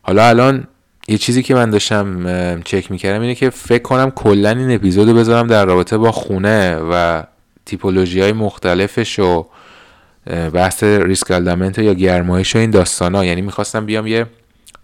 [0.02, 0.66] حالا الان
[1.08, 5.46] یه چیزی که من داشتم چک می‌کردم اینه که فکر کنم کلا این اپیزودو بذارم
[5.46, 7.22] در رابطه با خونه و
[7.66, 9.46] تیپولوژی های مختلفش و
[10.52, 11.30] بحث ریسک
[11.78, 14.26] یا گرمایش و این داستان ها یعنی می‌خواستم بیام یه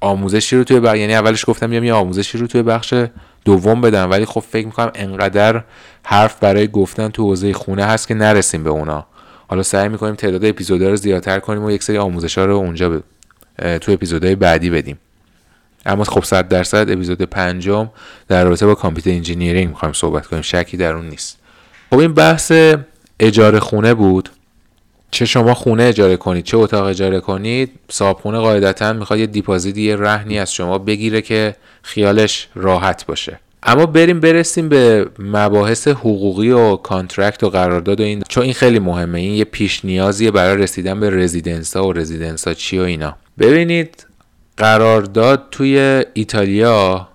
[0.00, 2.94] آموزشی رو توی بخش یعنی اولش گفتم بیام یه آموزشی رو توی بخش
[3.44, 5.64] دوم بدم ولی خب فکر می‌کنم انقدر
[6.02, 9.06] حرف برای گفتن تو حوزه خونه هست که نرسیم به اونا.
[9.48, 12.90] حالا سعی می‌کنیم تعداد اپیزودها رو زیادتر کنیم و یک سری آموزش ها رو اونجا
[12.90, 13.02] ب...
[13.78, 14.98] تو اپیزودهای بعدی بدیم.
[15.86, 17.90] اما خب صد درصد اپیزود پنجم
[18.28, 20.42] در رابطه با کامپیوتر انجینیرینگ می‌خوایم صحبت کنیم.
[20.42, 21.38] شکی در اون نیست.
[21.90, 22.52] خب این بحث
[23.20, 24.28] اجاره خونه بود.
[25.10, 29.96] چه شما خونه اجاره کنید چه اتاق اجاره کنید صاحب قاعدتا می‌خواد یه deposit یه
[29.96, 33.40] رهنی از شما بگیره که خیالش راحت باشه.
[33.62, 38.22] اما بریم برسیم به مباحث حقوقی و contract و قرارداد و این.
[38.28, 39.20] چون این خیلی مهمه.
[39.20, 43.16] این یه پیش نیازیه برای رسیدن به residence و residenza چی و اینا.
[43.38, 44.06] ببینید
[44.60, 47.08] قرارداد توی ایتالیا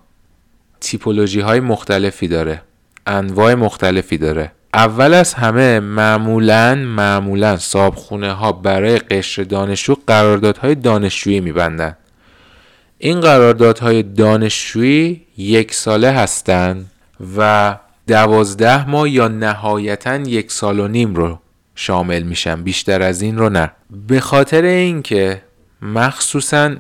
[0.82, 2.62] typology های مختلفی داره
[3.08, 4.52] انواع مختلفی داره.
[4.74, 11.98] اول از همه معمولا معمولا صابخونه ها برای قشر دانشجو قراردادهای دانشجویی میبندن.
[12.98, 16.92] این قراردادهای دانشجویی یک ساله هستند
[17.38, 17.78] و
[18.08, 21.40] دوازده ماه یا نهایتا یک سال و نیم رو
[21.76, 23.72] شامل میشن بیشتر از این رو نه.
[24.08, 25.42] به خاطر اینکه
[25.82, 26.76] مخصوصا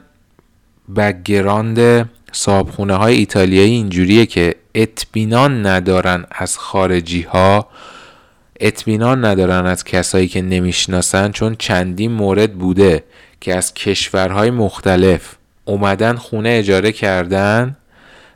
[0.95, 7.67] بگراند صابخونه های ایتالیایی اینجوریه که اطمینان ندارن از خارجی ها
[8.60, 13.04] اطمینان ندارن از کسایی که نمی‌شناسن چون چندین مورد بوده
[13.41, 17.78] که از کشورهای مختلف اومدن خونه اجاره کردن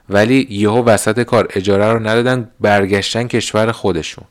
[0.10, 4.26] ولی یهو وسط کار اجاره رو ندادن برگشتن کشور خودشون.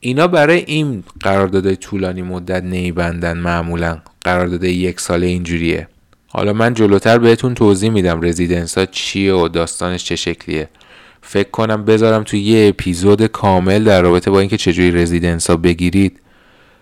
[0.00, 5.88] اینا برای این قراردادهای طولانی مدت نیبندن معمولا قرارداد یک ساله اینجوریه.
[6.36, 10.68] حالا من جلوتر بهتون توضیح میدم رزیدنس ها چیه و داستانش چه شکلیه.
[11.22, 16.20] فکر کنم بذارم توی یه اپیزود کامل در رابطه با اینکه چجوری رزیدنس ها بگیرید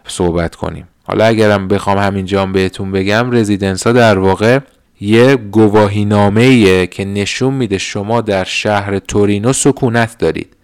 [0.06, 0.88] صحبت کنیم.
[1.04, 4.58] حالا اگرم بخوام همینجا بهتون بگم رزیدنس ها در واقع
[5.00, 10.56] یه گواهی نامه که نشون میده شما در شهر تورینو سکونت دارید.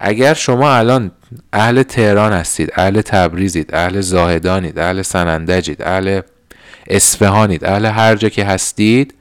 [0.00, 1.10] اگر شما الان
[1.52, 6.20] اهل تهران هستید اهل تبریزید اهل زاهدانید اهل سنندجید اهل
[6.88, 7.64] اصفهانید.
[7.64, 9.14] اهل هر جا که هستید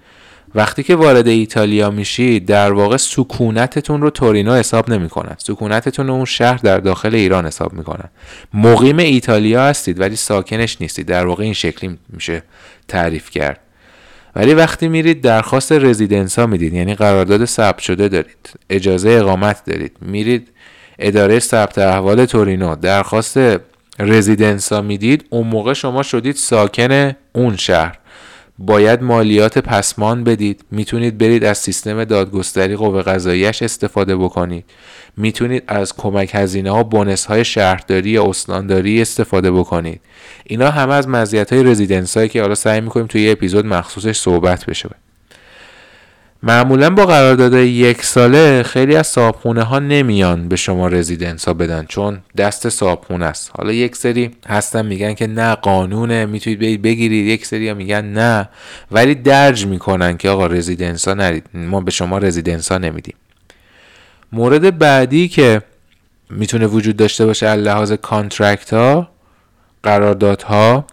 [0.56, 5.36] وقتی که وارد ایتالیا میشید در واقع سکونتتون رو تورینو حساب نمی‌کنن.
[5.38, 8.10] سکونتتون رو اون شهر در داخل ایران حساب می‌کنن.
[8.54, 11.06] مقیم ایتالیا هستید ولی ساکنش نیستید.
[11.06, 12.44] در واقع این شکلی میشه
[12.88, 13.60] تعریف کرد.
[14.36, 19.98] ولی وقتی میرید درخواست رزیدنس ها می‌دید یعنی قرارداد ثبت شده دارید اجازه اقامت دارید.
[20.02, 20.48] میرید
[21.00, 23.38] اداره ثبت احوال تورینو درخواست
[24.00, 28.00] رزیدنس ها می‌دید اون موقع شما شدید ساکن اون شهر.
[28.60, 30.66] باید مالیات پسمان بدید.
[30.72, 34.66] می‌تونید برید از سیستم دادگستری قوه قضاییش استفاده بکنید.
[35.18, 40.02] می‌تونید از کمک هزینه ها بونس های شهرداری یا استانداری استفاده بکنید.
[40.46, 44.18] اینا همه از مزیت های رزیدنس هایی که حالا سعی می‌کنیم توی یه اپیزود مخصوصش
[44.18, 44.90] صحبت بشه.
[46.44, 51.86] معمولا با قرارداد یک ساله خیلی از صابخونه ها نمیان به شما رزیدنس ها بدن
[51.90, 53.52] چون دست صابخونه است.
[53.58, 57.28] حالا یک سری هستن میگن که نه قانونه می‌تونید برید بگیرید.
[57.28, 58.50] یک سری ها میگن نه
[58.92, 61.44] ولی درج می‌کنن که آقا residenza نرید.
[61.54, 63.16] ما به شما residenza نمیدیم.
[64.32, 65.62] مورد بعدی که
[66.30, 69.10] می‌تونه وجود داشته باشه از لحاظ contract ها
[69.84, 70.88] قراردادها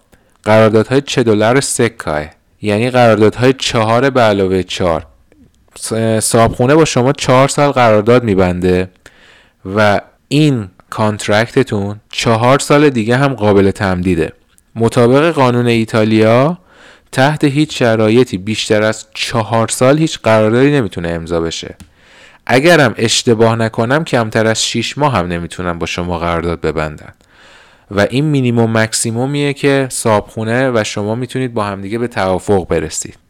[0.45, 2.27] قراردادهای cedolare secca ی
[2.63, 5.07] یعنی قراردادهای چهار به علاوه چهار.
[6.21, 8.89] صابخونه با شما چهار سال قرارداد میبنده
[9.77, 14.33] و این contract تون چهار سال دیگه هم قابل تمدیده.
[14.75, 16.59] مطابق قانون ایتالیا
[17.13, 21.75] تحت هیچ شرایطی بیشتر از چهار سال هیچ قراردادی نمی‌تونه امضا بشه.
[22.47, 27.13] اگرم اشتباه نکنم کمتر از 6 ماه هم نمی‌تونن با شما قرارداد ببندن.
[27.91, 33.24] و این مینیموم مکسیمومیه که صابخونه و شما می‌تونید با همدیگه به توافق برسید.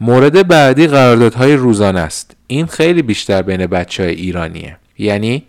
[0.00, 2.36] مورد بعدی قراردادهای روزانه است.
[2.46, 4.76] این خیلی بیشتر بین بچه های ایرانیه.
[4.98, 5.44] یعنی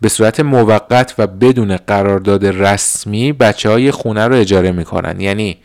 [0.00, 5.20] به صورت موقت و بدون قرارداد رسمی بچه های خونه رو اجاره می‌کنن.
[5.20, 5.58] یعنی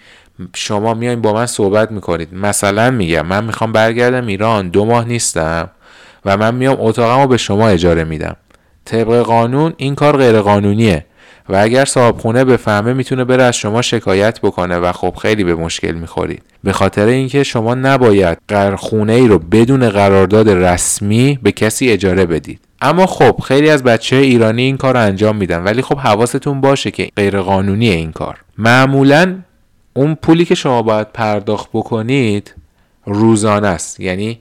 [0.56, 2.34] شما میایین با من صحبت می‌کنید.
[2.34, 5.70] مثلا میگم من می‌خوام برگردم ایران دو ماه نیستم
[6.26, 8.36] و من میام اتاقم رو به شما اجاره میدم.
[8.86, 11.06] طبق قانون این کار غیر قانونیه
[11.52, 15.56] و اگر صاحب خونه بفهمه می‌تونه بره از شما شکایت بکنه و خب خیلی به
[15.56, 16.44] مشکل می‌خورید.
[16.64, 18.38] به خاطر اینکه شما نباید
[18.76, 22.60] خونه ای رو بدون قرارداد رسمی به کسی اجاره بدید.
[22.82, 27.10] اما خب خیلی از بچه ایرانی این کار انجام میدن ولی خب حواستون باشه که
[27.16, 28.38] غیر قانونی این کار.
[28.58, 29.36] معمولا
[29.94, 32.56] اون پولی که شما باید پرداخت بکنید
[33.06, 34.00] روزانه است.
[34.00, 34.40] یعنی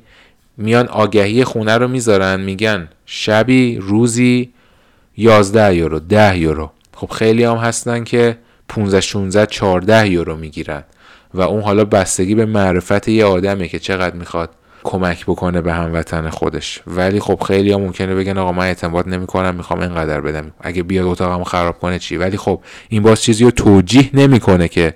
[0.56, 4.50] میان آگهی خونه رو می‌ذارن میگن شبی روزی
[5.16, 6.70] 11 یورو 10 یورو.
[7.00, 10.84] خب خیلی هم هستن که 15 16 14 یورو می‌گیرن.
[11.34, 14.50] و اون حالا بستگی به معرفت یه آدمه که چقدر می‌خواد
[14.84, 16.80] کمک بکنه به هموطن خودش.
[16.86, 20.50] ولی خب خیلی هم ممکنه بگن آقا من اعتماد نمی‌کنم می‌خوام اینقدر بدم.
[20.60, 24.94] اگه بیاد اتاقمو خراب کنه چی؟ ولی خب این باز چیزی رو توجیه نمی‌کنه که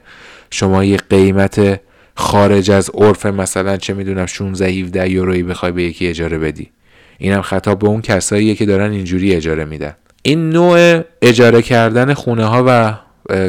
[0.51, 1.81] شما یه قیمت
[2.15, 6.71] خارج از عرف مثلا چه می‌دونم 16 17 یورویی بخوای به یکی اجاره بدی.
[7.19, 9.95] اینم خطاب به اون کساییه که دارن اینجوری اجاره میدن.
[10.27, 12.95] این نوع اجاره کردن خونه ها و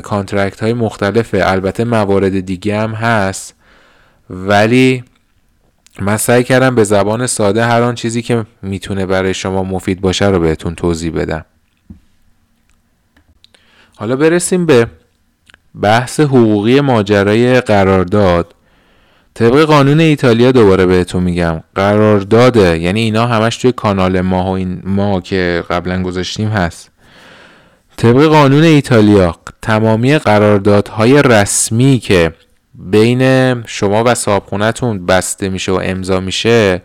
[0.01, 3.55] کانترکت های مختلفه البته موارد دیگه هم هست.
[4.29, 5.03] ولی
[5.99, 10.25] من سعی کردم به زبان ساده هر آن چیزی که می‌تونه برای شما مفید باشه
[10.25, 11.45] رو بهتون توضیح بدم.
[13.95, 14.87] حالا برسیم به
[15.81, 18.53] بحث حقوقی ماجرای قرارداد.
[19.37, 22.79] طبق قانون ایتالیا دوباره بهتون میگم قرارداده.
[22.79, 26.91] یعنی اینا همش توی کانال ما و این ما که قبلا گذاشتیم هست.
[27.97, 32.33] طبق قانون ایتالیا تمامی قراردادهای رسمی که
[32.73, 36.81] بین شما و صاحبخونهتون بسته میشه و امضا میشه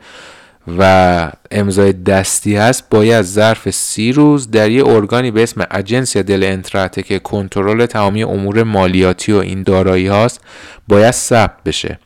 [0.78, 6.42] و امضای دستی هست باید ظرف سی روز در یه ارگانی به اسم اجنسیا دل
[6.42, 10.40] انتراته که کنترل تمامی امور مالیاتی و این دارایی هاست
[10.88, 11.98] باید ثبت بشه.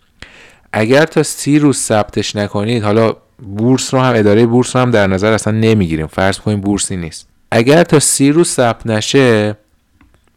[0.76, 3.16] اگر تا سی روز ثبتش نکنید حالا
[3.56, 6.06] بورس رو هم اداره بورس رو هم در نظر اصلا نمی‌گیریم.
[6.06, 7.28] فرض کنیم بورسی نیست.
[7.50, 9.56] اگر تا سی روز ثبت نشه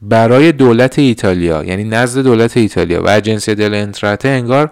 [0.02, 4.71] برای دولت ایتالیا یعنی نزد دولت ایتالیا و اجنسی دل انتراته انگار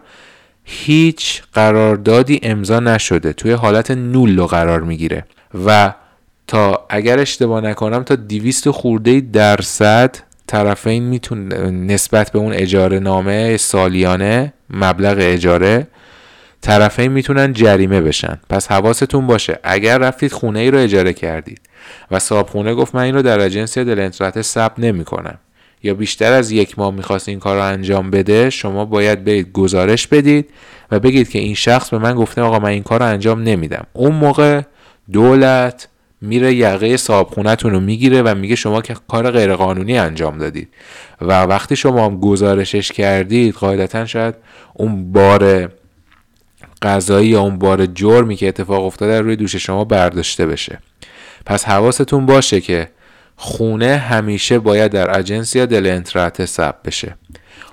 [0.64, 3.34] هیچ قراردادی امضا نشده.
[3.34, 5.26] توی حالت نول قرار می‌گیره.
[5.66, 5.94] و
[6.48, 13.58] تا اگر اشتباه نکنم تا 200 خورده درصد طرفین می‌تونه نسبت به اون اجاره نامه
[13.58, 15.88] سالیانه مبلغ اجاره
[16.62, 18.40] طرفین می‌تونن جریمه بشن.
[18.50, 19.60] پس حواستون باشه.
[19.64, 21.62] اگر رفتید خونه ای رو اجاره کردید
[22.12, 25.38] و صاحب خونه گفت من این رو در اجنسی دلنترات ثبت نمی‌کنم
[25.84, 30.08] یا بیشتر از یک ماه می‌خواست این کار رو انجام بده شما باید برید گزارش
[30.08, 30.50] بدید
[30.92, 33.88] و بگید که این شخص به من گفته آقا من این کار رو انجام نمیدم.
[33.94, 34.62] اون موقع
[35.12, 35.88] دولت
[36.26, 40.70] میره یقه صاحب خونتون رو می‌گیره و میگه شما که کار غیرقانونی انجام دادید.
[41.22, 44.36] و وقتی شما هم گزارشش کردید قاعدتا شاید
[44.74, 45.72] اون بار
[46.82, 50.80] قضایی یا اون بار جرمی که اتفاق افتاده روی دوش شما برداشته بشه.
[51.46, 52.90] پس حواستون باشه که
[53.36, 57.16] خونه همیشه باید در اجنسی یا دل انترات ثبت بشه.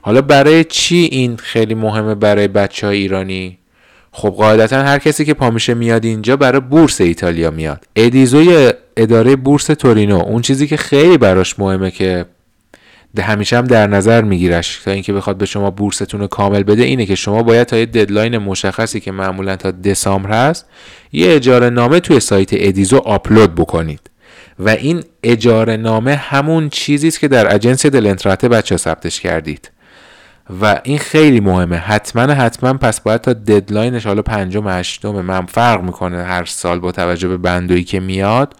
[0.03, 3.59] حالا برای چی این خیلی مهمه برای بچه های ایرانی؟
[4.13, 7.85] خب قاعدتا هر کسی که پامیشه میاد اینجا برای بورس ایتالیا میاد.
[7.97, 12.27] EDISU ی اداره بورس تورینو اون چیزی که خیلی براش مهمه که
[13.21, 17.07] همیشه هم در نظر میگیرش تا اینکه بخواد به شما بورستون رو کامل بده اینه
[17.07, 20.67] که شما باید تا یه deadline مشخصی که معمولا تا دسامبر هست
[21.13, 24.01] یه اجاره نامه توی سایت EDISU آپلود بکنید.
[24.59, 29.71] و این اجاره نامه همون چیزی است که در Agenzia delle Entrate بچه ثبتش کردید.
[30.61, 31.77] و این خیلی مهمه.
[31.77, 36.79] حتما حتما پس باید تا deadline ش حالا پنجم هشتم من فرق می‌کنه هر سال
[36.79, 38.55] با توجه به bando یی که میاد.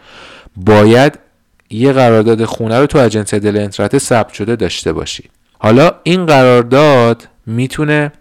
[0.57, 1.19] باید
[1.71, 7.29] یه قرارداد خونه رو تو Agenzia delle Entrate ثبت شده داشته باشید حالا این قرارداد
[7.47, 8.13] می‌تونه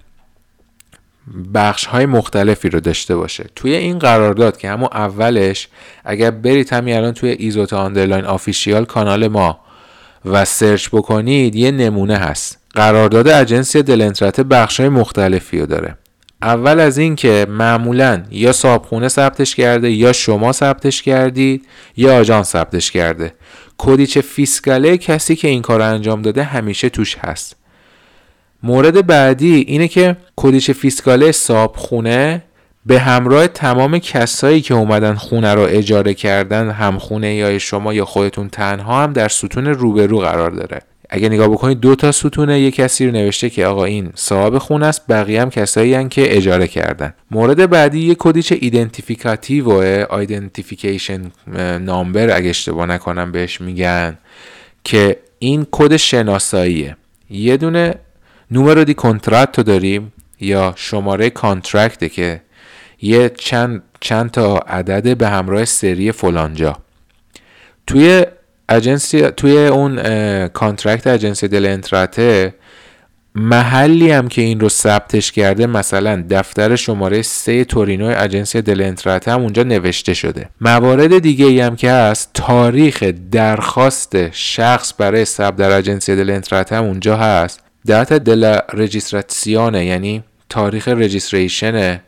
[1.53, 3.45] بخش های مختلفی رو داشته باشه.
[3.55, 5.67] توی این قرارداد که همون اولش
[6.05, 9.60] اگر برید همین الان توی ایزوتا underline official کانال ما
[10.25, 12.61] و سرچ بکنید یه نمونه هست.
[12.73, 15.97] قرارداد Agenzia delle Entrate بخش های مختلفی رو داره.
[16.41, 21.65] اول از این که معمولا یا صابخونه ثبتش کرده یا شما ثبتش کردید
[21.97, 23.34] یا آژانس ثبتش کرده.
[23.77, 27.55] codice fiscale کسی که این کار انجام داده همیشه توش هست.
[28.63, 32.43] مورد بعدی اینه که codice fiscale صابخونه
[32.86, 38.05] به همراه تمام کسایی که اومدن خونه رو اجاره کردن هم خونه یا شما یا
[38.05, 40.81] خودتون تنها هم در ستون روبرو قرار داره.
[41.13, 44.86] اگه نگاه بکنید دو تا ستونه یه کسی رو نوشته که آقا این صاحب خونه
[44.86, 47.13] است بقیه هم کسایی هن که اجاره کردن.
[47.32, 51.31] مورد بعدی یه codice identificativo identification
[51.81, 54.17] number اگه اشتباه نکنم بهش میگن
[54.84, 56.97] که این کد شناساییه.
[57.30, 57.95] یه دونه
[58.51, 62.41] numero di contratto رو داریم یا شماره contract ه که
[63.02, 66.78] یه چند چند تا عدد به همراه سری فلانجا.
[67.88, 68.26] توی
[68.75, 69.97] Agenzia توی اون
[70.47, 72.53] contract Agenzia delle Entrate
[73.36, 79.31] محلی هم که این رو ثبتش کرده مثلا دفتر شماره سه تورینو Agenzia delle Entrate
[79.31, 80.49] هم اونجا نوشته شده.
[80.62, 86.75] موارد دیگه ای هم که هست تاریخ درخواست شخص برای ثبت در Agenzia delle Entrate
[86.75, 87.60] هم اونجا هست.
[87.88, 92.01] data della registrazione یعنی تاریخ registration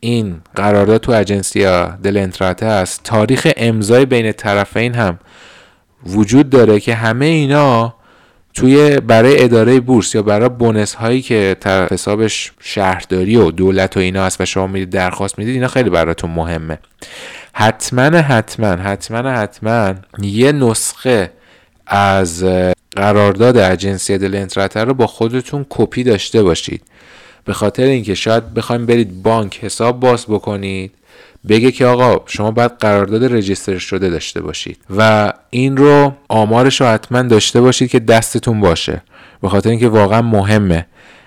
[0.00, 1.60] این قرارداد تو Agenzia
[2.02, 3.00] دل انتراته هست.
[3.04, 5.18] تاریخ امضای بین طرفین هم
[6.06, 7.94] وجود داره که همه اینا
[8.54, 11.56] توی برای اداره بورس یا برای بونس هایی که
[11.90, 16.30] حسابش شهرداری و دولت و اینا هست و شما می‌دید درخواست می‌دید اینا خیلی براتون
[16.30, 16.78] مهمه.
[17.52, 21.30] حتما حتما حتما حتما یه نسخه
[21.86, 22.44] از
[22.96, 26.82] قرارداد اجنسی دل انتراتر رو با خودتون کپی داشته باشید.
[27.44, 30.92] به خاطر اینکه شاید بخوایم برید بانک حساب باز بکنید.
[31.48, 36.86] بگه که آقا شما باید قرارداد رجیستر شده داشته باشید و این رو آمارش رو
[36.86, 39.02] حتما داشته باشید که دستتون باشه.
[39.42, 40.86] به خاطر اینکه واقعا مهمه.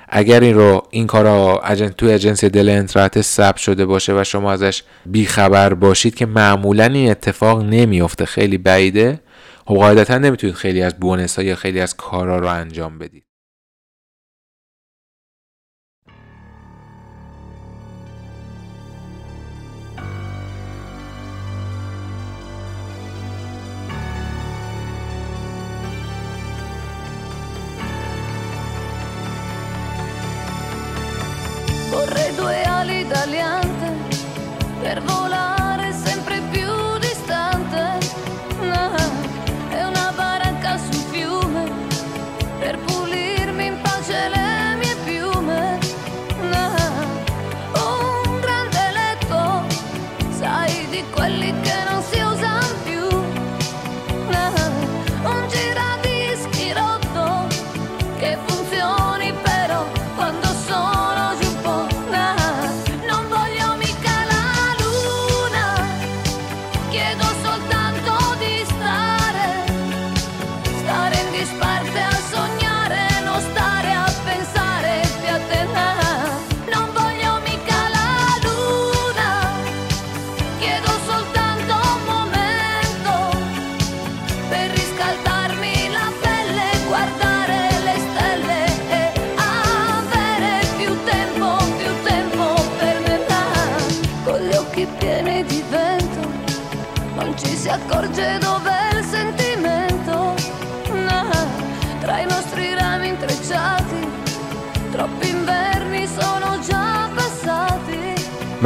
[0.09, 4.51] اگر این رو این کارا اجن تو اجنسی دل انترات ثبت شده باشه و شما
[4.51, 9.19] ازش بیخبر باشید که معمولا این اتفاق نمیفته خیلی بعیده.
[9.65, 13.26] خب قاعدتا نمی‌تونید خیلی از بونس ها یا خیلی از کارا رو انجام بدید.
[33.07, 33.95] tagliante
[34.81, 35.56] per volare.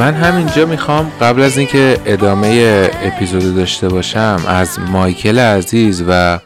[0.02, 6.38] من همینجا می‌خوام قبل از اینکه ادامه اپیزود داشته باشم از مایکل عزیز و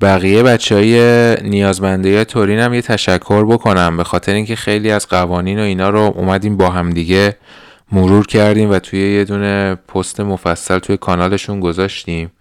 [0.00, 3.96] بقیه بچه های نیازمنده تورین هم یه تشکر بکنم.
[3.96, 7.36] به خاطر اینکه خیلی از قوانین و اینا رو اومدیم با هم دیگه
[7.92, 12.32] مرور کردیم و توی یه دونه پست مفصل توی کانالشون گذاشتیم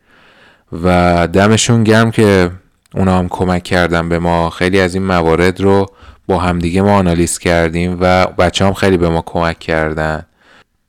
[0.84, 2.50] و دمشون گرم که
[2.96, 4.50] اونا هم کمک کردن به ما.
[4.50, 5.86] خیلی از این موارد رو
[6.28, 10.26] با همدیگه ما آنالیز کردیم و بچه هم خیلی به ما کمک کردن.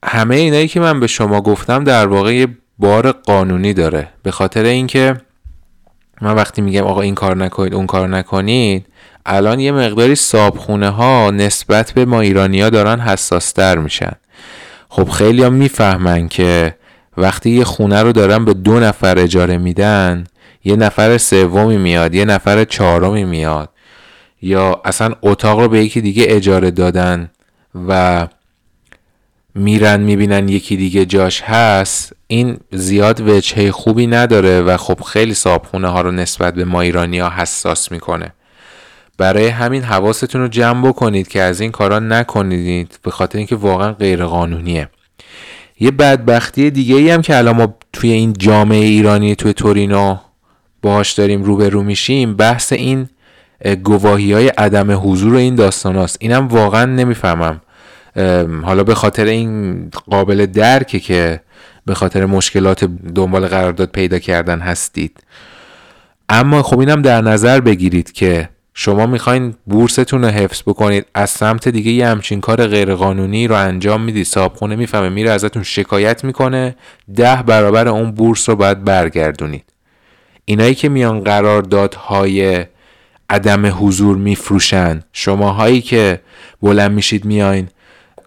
[0.05, 2.49] همه اینایی که من به شما گفتم در واقع یه
[2.79, 4.09] بار قانونی داره.
[4.23, 5.17] به خاطر اینکه
[6.21, 8.87] من وقتی میگم آقا این کار نکنید اون کار نکنید
[9.27, 14.13] الان یه مقداری صابخونه ها نسبت به ما ایرانی ها دارن حساستر میشن.
[14.89, 16.77] خب خیلی هم می‌فهمن که
[17.17, 20.25] وقتی یه خونه رو دارن به دو نفر اجاره میدن
[20.65, 23.69] یه نفر سومی میاد یه نفر چهارمی میاد
[24.43, 27.31] یا اصلا اتاق رو به یکی دیگه اجاره دادن
[27.89, 28.27] و
[29.55, 35.89] میرن می‌بینن یکی دیگه جاش هست این زیاد وجهه خوبی نداره و خب خیلی صابخونه
[35.89, 38.33] ها رو نسبت به ما ایرانی ها حساس می‌کنه.
[39.19, 43.93] برای همین حواستون رو جمع بکنید که از این کارا نکنید به خاطر اینکه واقعا
[43.93, 44.89] غیر قانونیه
[45.81, 50.17] یه بدبختی دیگه ای هم که الان ما توی این جامعه ایرانی توی تورینو
[50.83, 53.09] باهاش داریم روبرو میشیم بحث این
[53.85, 56.17] گواهی های عدم حضور این داستان هاست.
[56.21, 57.61] اینم واقعا نمی‌فهمم.
[58.63, 61.41] حالا به خاطر این قابل درکه که
[61.87, 62.85] به خاطر مشکلات
[63.15, 65.25] دنبال قرارداد پیدا کردن هستید.
[66.29, 71.69] اما خب اینم در نظر بگیرید که شما می‌خواین بورستون رو حفظ بکنید از سمت
[71.69, 74.27] دیگه یه همچین کار غیرقانونی رو انجام می‌دید.
[74.27, 76.77] صاحبخونه می‌فهمه میره ازتون شکایت می‌کنه
[77.17, 79.65] ده برابر اون بورس رو باید برگردونید.
[80.45, 82.67] اینایی که میان قراردادهای
[83.31, 86.21] عدم حضور میفروشن شماهایی که
[86.63, 87.69] بلند میشید میاین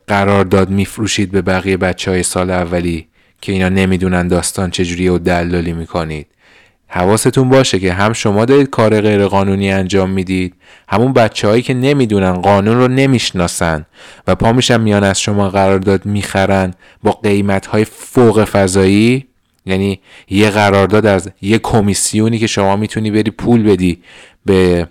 [0.07, 3.07] قرارداد میفروشید به بقیه بچه های سال اولی
[3.41, 6.27] که اینا نمی‌دونن داستان چجوریه و دلالی می‌کنید.
[6.87, 10.53] حواستون باشه که هم شما دارید کار غیر قانونی انجام می‌دید
[10.87, 13.85] همون بچه هایی که نمی‌دونن قانون رو نمی‌شناسن
[14.27, 19.25] و پا میشن میان از شما قرارداد می‌خرن با قیمت های فوق فضایی.
[19.65, 19.99] یعنی
[20.29, 24.01] یه قرارداد از یه کمیسیونی که شما می‌تونی بری پول بدی
[24.45, 24.87] به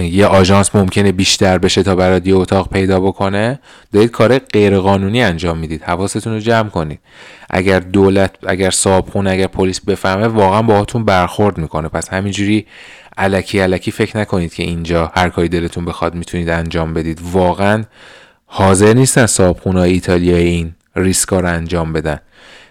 [0.00, 3.60] یه آژانس ممکنه بیشتر بشه تا برات یه اتاق پیدا بکنه.
[3.92, 5.82] دارید کار غیرقانونی انجام می‌دید.
[5.82, 7.00] حواستون رو جمع کنید.
[7.50, 11.88] اگر دولت اگر صابخونه اگر پلیس بفهمه واقعا باهاتون برخورد می‌کنه.
[11.88, 12.66] پس همینجوری
[13.18, 17.20] علکی علکی فکر نکنید که اینجا هر کاری دلتون بخواد می‌تونید انجام بدید.
[17.32, 17.84] واقعا
[18.46, 22.18] حاضر نیستن صابخونه ایتالیایی این ریسکا رو انجام بدن.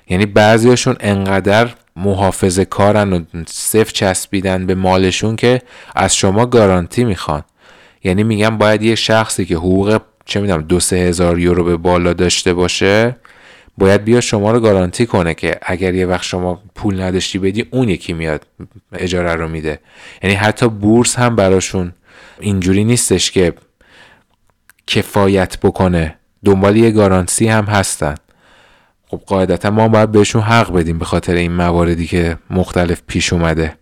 [0.10, 5.62] یعنی بعضیاشون انقدر محافظه کارن و صفر چسبیدن به مالشون که
[5.96, 7.44] از شما گارانتی می‌خوان.
[8.04, 12.14] یعنی میگم باید یه شخصی که حقوق چه می‌دونم دو سه هزار یورو به بالا
[12.14, 13.16] داشته باشه
[13.78, 17.90] باید بیا شما رو گارانتی کنه که اگر یه وقت شما پول نداشتی بدی اون
[17.90, 18.48] یکی میاد
[18.94, 19.80] اجاره رو میده.
[20.24, 21.94] یعنی حتی بورس هم براشون
[22.40, 23.54] اینجوری نیستش که
[24.88, 26.16] کفایت بکنه.
[26.46, 28.16] دنبال یه گارانتی هم هستن.
[29.08, 33.76] خب قاعدتا ما باید بهشون حق بدیم به خاطر این مواردی که مختلف پیش اومده.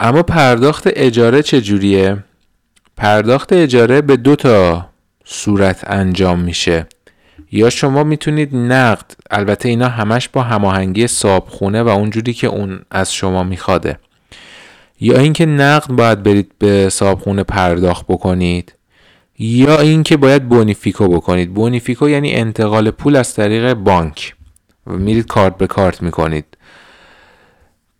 [0.00, 2.24] اما پرداخت اجاره چجوریه؟
[2.96, 4.88] پرداخت اجاره به دو تا
[5.24, 6.86] صورت انجام میشه.
[7.52, 13.14] یا شما می‌تونید نقد البته اینا همش با هماهنگی صابخونه و اونجوری که اون از
[13.14, 13.98] شما میخواده
[15.00, 18.74] یا اینکه نقد باید برید به صابخونه پرداخت بکنید.
[19.38, 21.54] یا اینکه باید bonifico بکنید.
[21.54, 24.34] bonifico یعنی انتقال پول از طریق بانک.
[24.86, 26.44] میرید کارت به کارت می‌کنید.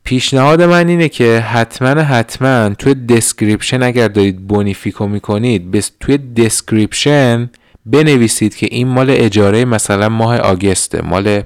[0.05, 7.51] پیشنهاد من اینه که حتما حتما توی description اگر دارید bonifico می‌کنید بس توی description
[7.87, 11.43] بنویسید که این مال اجاره مثلا ماه August ه مال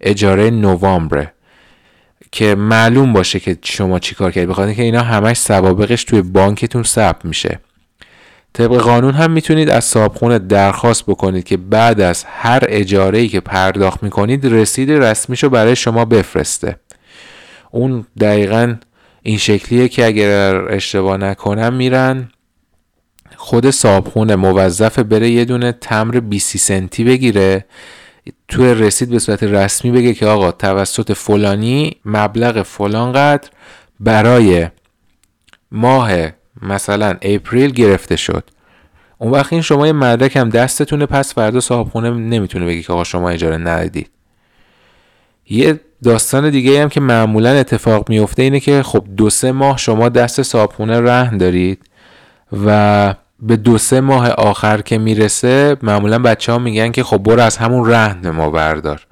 [0.00, 1.32] اجاره نوامبره.
[2.32, 4.50] که معلوم باشه که شما چیکار کردید.
[4.50, 7.60] بخاطر که اینا همش سوابقش توی بانکتون ثبت میشه.
[8.52, 13.40] طبق قانون هم می‌تونید از صابخونه درخواست بکنید که بعد از هر اجاره ای که
[13.40, 16.76] پرداخت می‌کنید رسید رسمیشو برای شما بفرسته.
[17.70, 18.76] اون دقیقا
[19.22, 22.28] این شکلیه که اگر اشتباه نکنم میرن
[23.36, 27.64] خود صابخونه موظف بره یه دونه تمر 20 سنتی بگیره
[28.48, 33.48] توی رسید به صورت رسمی بگه که آقا توسط فلانی مبلغ فلان قدر
[34.00, 34.68] برای
[35.72, 36.30] ماه
[36.62, 38.50] مثلا اپریل گرفته شد.
[39.18, 42.92] اون وقت این شما یه مدرک هم دستتونه پس فردا صاحب خونه نمی‌تونه بگی که
[42.92, 44.10] آقا شما اجاره ندادید.
[45.48, 50.08] یه داستان دیگه هم که معمولا اتفاق میفته اینه که خب دو سه ماه شما
[50.08, 51.84] دست صاحب خونه رهن دارید
[52.66, 57.42] و به دو سه ماه آخر که می‌رسه معمولا بچه ها میگن که خب برو
[57.42, 59.06] از همون رهن ما بردار.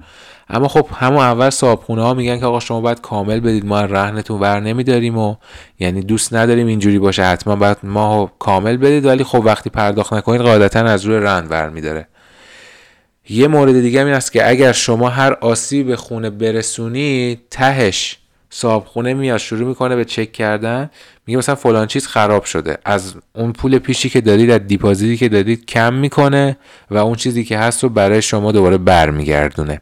[0.53, 4.39] اما خب همون اول صاحبخونه ها میگن که آقا شما باید کامل بدید ما رهنتون
[4.39, 5.35] ور نمیداریم و
[5.79, 10.41] یعنی دوست نداریم اینجوری باشه حتما باید ما کامل بدید ولی خب وقتی پرداخت نکنید
[10.41, 12.07] قاعدتا از روی رهن ور میداره.
[13.29, 18.17] یه مورد دیگه این است که اگر شما هر آسیب خونه برسونید تهش
[18.49, 20.89] صاحب خونه میاد شروع می‌کنه به چک کردن
[21.27, 22.77] میگه مثلا فلان چیز خراب شده.
[22.85, 26.57] از اون پول پیشی که دارید از دیپازیتی که دارید کم می‌کنه
[26.91, 29.81] و اون چیزی که هست رو برای شما دوباره برمیگردونه.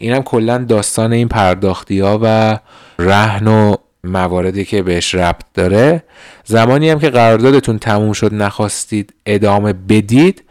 [0.00, 2.58] اینم کلا داستان این پرداختی ها و
[2.98, 3.74] رهن و
[4.04, 6.02] مواردی که بهش ربط داره.
[6.44, 10.44] زمانی هم که قراردادتون تموم شد نخواستید ادامه بدید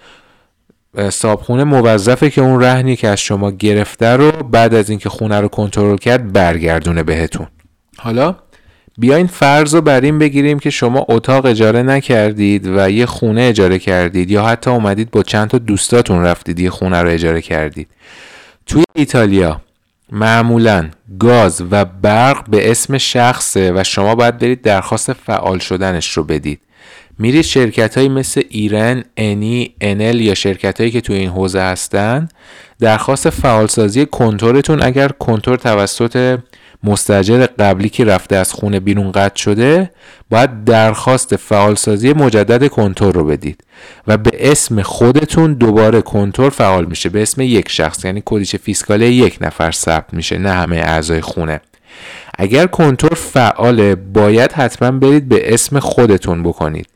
[1.10, 5.48] صابخونه موظفه که اون رهنی که از شما گرفته رو بعد از اینکه خونه رو
[5.48, 7.48] کنترل کرد برگردونه بهتون.
[7.98, 8.36] حالا
[8.98, 13.80] بیاین فرض رو بر این بگیریم که شما اتاق اجاره نکردید و یه خونه اجاره
[13.80, 17.88] کردید یا حتی اومدید با چند تا دوستاتون رفتید یه خونه رو اجاره کردید.
[18.70, 19.62] توی ایتالیا
[20.12, 20.90] معمولا
[21.20, 26.62] گاز و برق به اسم شخصه و شما باید برید درخواست فعال شدنش رو بدید.
[27.20, 32.30] میرید شرکت های مثل ایرن، انی، انل یا شرکت هایی که توی این حوزه هستن
[32.80, 36.40] درخواست فعالسازی کنتورتون اگر کنتور توسط
[36.84, 39.92] مستجر قبلی که رفته از خونه بیرون قطع شده
[40.30, 43.64] باید درخواست فعالسازی مجدد کنتور رو بدید
[44.08, 47.10] و به اسم خودتون دوباره کنتور فعال میشه.
[47.10, 51.62] به اسم یک شخص یعنی کدیش فیسکاله یک نفر ثبت میشه نه همه اعضای خونه.
[52.38, 56.88] اگر کنتور فعاله باید حتما برید به اسم خودتون بکنید.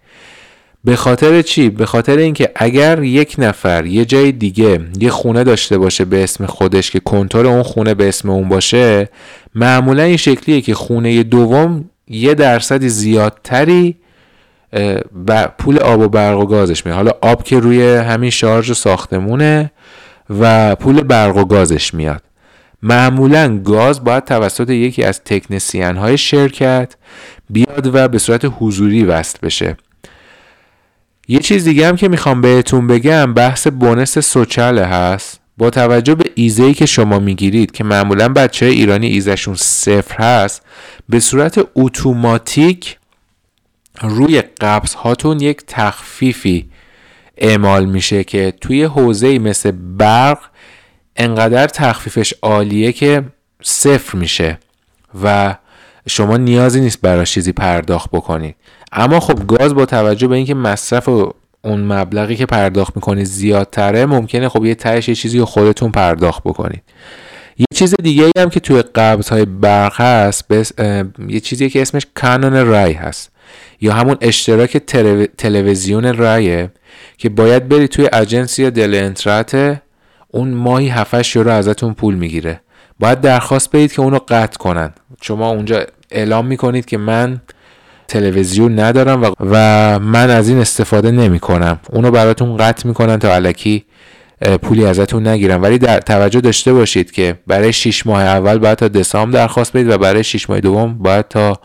[0.83, 5.77] به خاطر چی؟ به خاطر اینکه اگر یک نفر یه جای دیگه یه خونه داشته
[5.77, 9.09] باشه به اسم خودش که کنتور اون خونه به اسم اون باشه
[9.55, 13.95] معمولا این شکلیه که خونه دوم یه درصدی زیادتری
[15.27, 16.97] و پول آب و برق و گازش میاد.
[16.97, 19.71] حالا آب که روی همین شارژ و ساختمونه
[20.39, 22.21] و پول برق و گازش میاد.
[22.81, 26.95] معمولا گاز باید توسط یکی از تکنسیان های شرکت
[27.49, 29.77] بیاد و به صورت حضوری وصل بشه.
[31.27, 35.39] یه چیز دیگه هم که می‌خوام بهتون بگم بحث بونس سوچله هست.
[35.57, 40.61] با توجه به ایزهی که شما می‌گیرید که معمولا بچه ایرانی ایزشون صفر هست
[41.09, 42.97] به صورت اتوماتیک
[44.01, 46.69] روی قبض هاتون یک تخفیفی
[47.37, 50.39] اعمال میشه که توی حوزه مثل برق
[51.15, 53.23] انقدر تخفیفش عالیه که
[53.63, 54.59] صفر میشه
[55.23, 55.55] و
[56.07, 58.55] شما نیازی نیست برای چیزی پرداخت بکنید.
[58.95, 61.09] اما خب گاز با توجه به اینکه مصرف
[61.61, 66.43] اون مبلغی که پرداخت می‌کنید زیادتره ممکنه خب یه تهش یه چیزی رو خودتون پرداخت
[66.43, 66.83] بکنید.
[67.57, 70.51] یه چیز دیگه هم که توی قبض های برق هست
[71.27, 73.31] یه چیزی که اسمش کانون رای هست.
[73.81, 74.77] یا همون اشتراک
[75.37, 76.71] تلویزیون رایه
[77.17, 79.77] که باید بری توی اجنسی یا دل انترات
[80.27, 82.61] اون ماهی 7 یورو ازتون پول می‌گیره.
[82.99, 84.93] باید درخواست بدید که اونو قطع کنن.
[85.21, 87.41] شما اونجا اعلام می‌کنید که من
[88.07, 89.55] تلویزیون ندارم و, و
[89.99, 93.85] من از این استفاده نمی کنم اونو براتون قطع می‌کنن تا علکی
[94.61, 95.63] پولی ازتون نگیرم.
[95.63, 99.89] ولی در توجه داشته باشید که برای 6 ماه اول باید تا دسامبر درخواست بدید
[99.89, 101.59] و برای 6 ماه دوم باید تا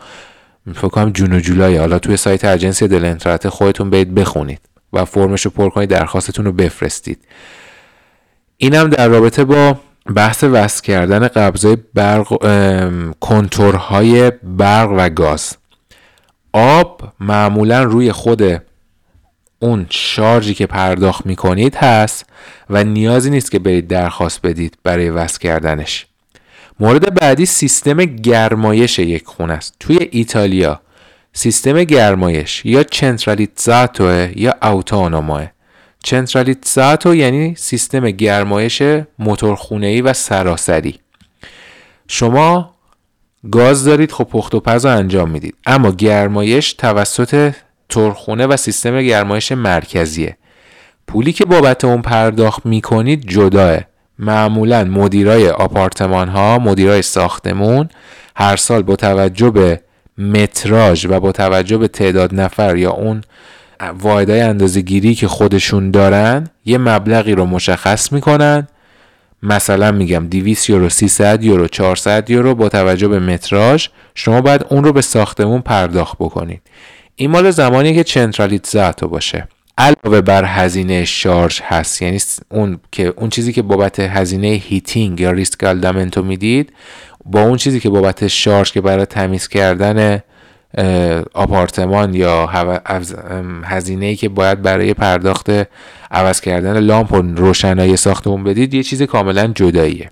[0.73, 1.77] فکر کنم جون و جولای.
[1.77, 4.59] حالا توی سایت اجنسی دل انترات خودتون برید بخونید
[4.93, 7.19] و فرمش رو پر کنید درخواستتون رو بفرستید.
[8.57, 9.79] اینم در رابطه با
[10.15, 12.27] بحث وصل کردن قبضای برق
[13.19, 15.57] کنتورهای برق و گاز.
[16.53, 18.61] آب معمولا روی خود
[19.59, 22.25] اون شارژی که پرداخت می‌کنید هست
[22.69, 26.05] و نیازی نیست که برید درخواست بدید برای وصل کردنش.
[26.79, 29.75] مورد بعدی سیستم گرمایش یک خونه است.
[29.79, 30.81] توی ایتالیا
[31.33, 35.51] سیستم گرمایش یا چنترالیزاتو یا اوتونوماه
[36.03, 38.81] چنترالیزاتو یعنی سیستم گرمایش
[39.19, 40.99] موتورخونه‌ای و سراسری.
[42.07, 42.75] شما
[43.51, 45.55] گاز دارید خب پخت و پز انجام می‌دید.
[45.65, 47.53] اما گرمایش توسط
[47.89, 50.37] ترخونه و سیستم گرمایش مرکزیه.
[51.07, 53.79] پولی که بابت اون پرداخت می‌کنید جداه.
[54.19, 57.89] معمولا مدیرای آپارتمان ها مدیرای ساختمون
[58.35, 59.81] هر سال با توجه به
[60.17, 63.21] متراژ و با توجه به تعداد نفر یا اون
[63.99, 68.67] واحدهای اندازه گیری که خودشون دارن یه مبلغی رو مشخص می‌کنن.
[69.43, 74.83] مثلا میگم 200 یورو 300 یورو 400 یورو با توجه به متراژ شما باید اون
[74.83, 76.61] رو به ساختمون پرداخت بکنید.
[77.15, 79.47] این مال زمانی که centralizzato باشه.
[79.77, 82.19] علاوه بر هزینه شارژ هست یعنی
[82.49, 86.73] اون که اون چیزی که بابت هزینه heating یا riscaldamento می‌دید
[87.25, 90.23] با اون چیزی که بابت شارژ که برای تمیز کردن
[91.33, 92.49] آپارتمان یا
[93.63, 95.49] هزینه ای که باید برای پرداخت
[96.11, 100.11] عوض کردن لامپ و روشنایی ساختمون بدید یه چیز کاملا جداییه.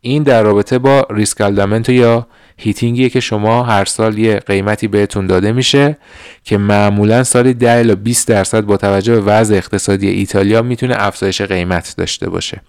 [0.00, 2.26] این در رابطه با ریسک یا
[2.56, 5.96] هیتینگیه که شما هر سال یه قیمتی بهتون داده میشه
[6.44, 11.42] که معمولا سالی 10 الی 20 درصد با توجه به وضع اقتصادی ایتالیا می‌تونه افزایش
[11.42, 12.60] قیمت داشته باشه.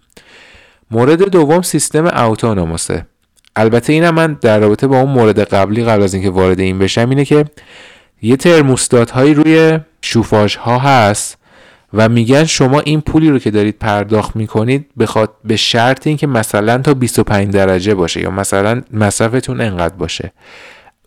[0.92, 3.06] مورد دوم سیستم اوتونوموسه
[3.56, 7.10] البته اینم من در رابطه با اون مورد قبلی قبل از اینکه وارد این بشم
[7.10, 7.46] اینه که
[8.22, 11.38] یه ترموستات هایی روی شوفاژ ها هست
[11.94, 16.78] و میگن شما این پولی رو که دارید پرداخت می‌کنید بخواد به شرط اینکه مثلا
[16.78, 20.32] تا 25 درجه باشه یا مثلا مصرفتون انقدر باشه.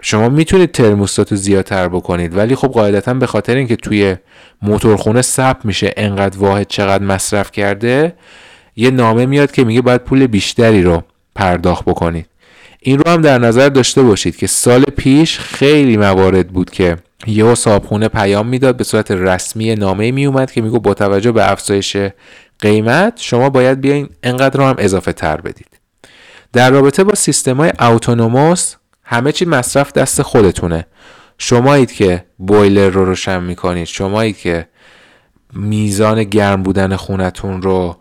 [0.02, 4.16] شما می‌تونید ترموستات رو زیادتر بکنید ولی خب قاعدتا به خاطر اینکه توی
[4.62, 8.14] موتورخونه ثبت میشه انقدر واحد چقدر مصرف کرده
[8.76, 11.02] یه نامه میاد که میگه باید پول بیشتری رو
[11.34, 12.26] پرداخت بکنید.
[12.88, 17.54] این رو هم در نظر داشته باشید که سال پیش خیلی موارد بود که یه
[17.54, 21.96] صابخونه پیام می‌داد به صورت رسمی نامه می اومد که میگو با توجه به افزایش
[22.58, 25.80] قیمت شما باید بیاین انقدر رو هم اضافه تر بدید.
[26.52, 28.74] در رابطه با سیستم های اوتونوموس
[29.04, 30.86] همه چی مصرف دست خودتونه.
[31.38, 34.68] شمایید که بویلر رو روشن می‌کنید شمایید که
[35.52, 37.96] میزان گرم بودن خونتون رو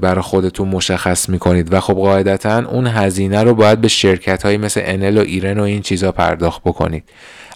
[0.00, 1.74] برای خودتون مشخص می‌کنید.
[1.74, 5.62] و خب قاعدتا اون هزینه رو باید به شرکت هایی مثل انل و ایرن و
[5.62, 7.04] این چیزا پرداخت بکنید.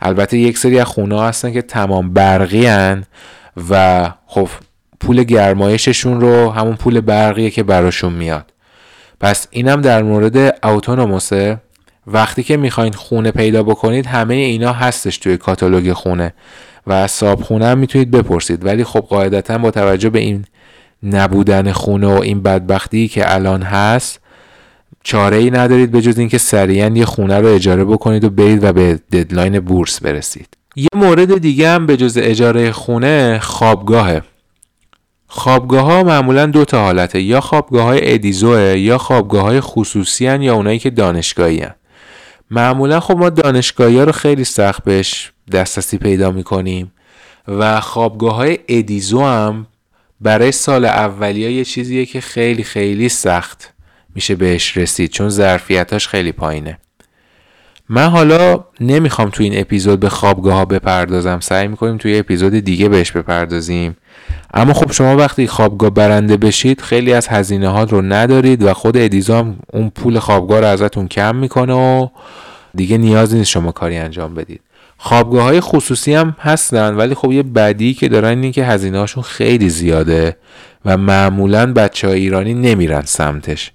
[0.03, 3.05] البته یک سری از خونه هستن که تمام برقی هن
[3.71, 4.49] و خب
[5.01, 8.53] پول گرمایششون رو همون پول برقیه که براشون میاد.
[9.21, 11.61] پس اینم در مورد اوتونوموسه.
[12.07, 16.35] وقتی که می‌خواین خونه پیدا بکنید همه اینا هستش توی کاتالوگ خونه.
[16.87, 18.65] و از صاحب خونه هم می‌تونید بپرسید.
[18.65, 20.45] ولی خب قاعدتا با توجه به این
[21.03, 24.21] نبودن خونه و این بدبختی که الان هست
[25.03, 28.73] چاره ای ندارید به جز اینکه سریعا یه خونه رو اجاره بکنید و برید و
[28.73, 34.23] به ددلاین بورس برسید یه مورد دیگه هم به جز اجاره خونه خوابگاهه
[35.33, 40.43] خوابگاه ها معمولا دو تا حالته یا خوابگاه های ادیزوه یا خوابگاه های خصوصی هن
[40.43, 41.75] یا اونایی که دانشگاهی هن.
[42.51, 46.93] معمولا خب ما دانشگاهی ها رو خیلی سخت بهش دسترسی پیدا می‌کنیم
[47.49, 49.67] و خوابگاه های ادیزو هم
[50.21, 53.75] برای سال اولیه یه چیزیه که خیلی خیلی سخت
[54.15, 56.79] میشه بهش رسید چون ظرفیتاش خیلی پایینه.
[57.89, 62.89] من حالا نمی‌خوام تو این اپیزود به خوابگاه ها بپردازم سعی می‌کنیم توی اپیزود دیگه
[62.89, 63.97] بهش بپردازیم.
[64.55, 68.97] اما خب شما وقتی خوابگاه برنده بشید خیلی از هزینه ها رو ندارید و خود
[68.97, 72.09] ادیزام اون پول خوابگاه رو ازتون کم می‌کنه و
[72.75, 74.61] دیگه نیازی نیست شما کاری انجام بدید.
[75.03, 79.69] خوابگاه های خصوصی هم هستن ولی خب یه بدی که دارن اینه که هزینه خیلی
[79.69, 80.37] زیاده
[80.85, 83.73] و معمولا بچه های ایرانی نمیرن سمتش.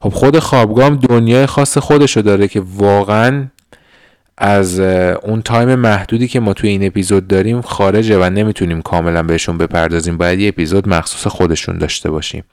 [0.00, 3.46] خب خود خوابگاه هم دنیای خاص خودشو داره که واقعا
[4.38, 9.58] از اون تایم محدودی که ما توی این اپیزود داریم خارجه و نمی‌تونیم کاملا بهشون
[9.58, 10.18] بپردازیم.
[10.18, 12.44] باید یه اپیزود مخصوص خودشون داشته باشیم.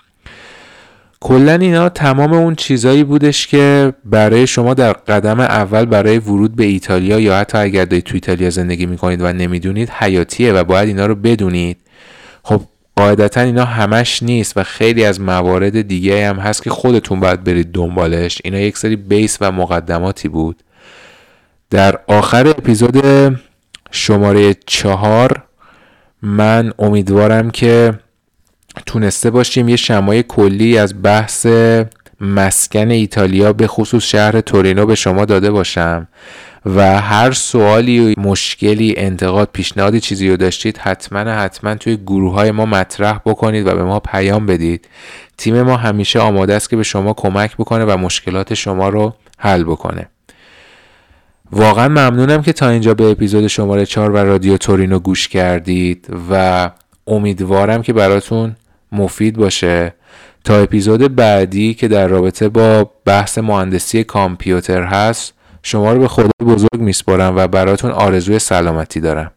[1.21, 6.63] کلا اینا تمام اون چیزایی بودش که برای شما در قدم اول برای ورود به
[6.63, 11.05] ایتالیا یا حتی اگر دارید تو ایتالیا زندگی می‌کنید و نمی‌دونید حیاتیه و باید اینا
[11.05, 11.77] رو بدونید.
[12.43, 12.61] خب
[12.95, 17.71] قاعدتا اینا همش نیست و خیلی از موارد دیگه هم هست که خودتون باید برید
[17.71, 18.41] دنبالش.
[18.43, 20.63] اینا یک سری بیس و مقدماتی بود.
[21.69, 23.03] در آخر اپیزود
[23.91, 25.43] شماره چهار
[26.21, 27.93] من امیدوارم که
[28.85, 31.47] تونسته باشیم یه شمای کلی از بحث
[32.21, 36.07] مسکن ایتالیا به خصوص شهر تورینو به شما داده باشم
[36.65, 42.65] و هر سوالی مشکلی انتقاد پیشنهادی چیزی رو داشتید حتما حتما توی گروه های ما
[42.65, 44.87] مطرح بکنید و به ما پیام بدید.
[45.37, 49.63] تیم ما همیشه آماده است که به شما کمک بکنه و مشکلات شما رو حل
[49.63, 50.09] بکنه.
[51.51, 56.69] واقعا ممنونم که تا اینجا به اپیزود شماره 4 و رادیو تورینو گوش کردید و
[57.07, 58.55] امیدوارم که براتون
[58.91, 59.93] مفید باشه.
[60.43, 65.33] تا اپیزود بعدی که در رابطه با بحث مهندسی کامپیوتر هست
[65.63, 69.31] شما رو به خدا بزرگ میسپارم و براتون آرزوی سلامتی دارم.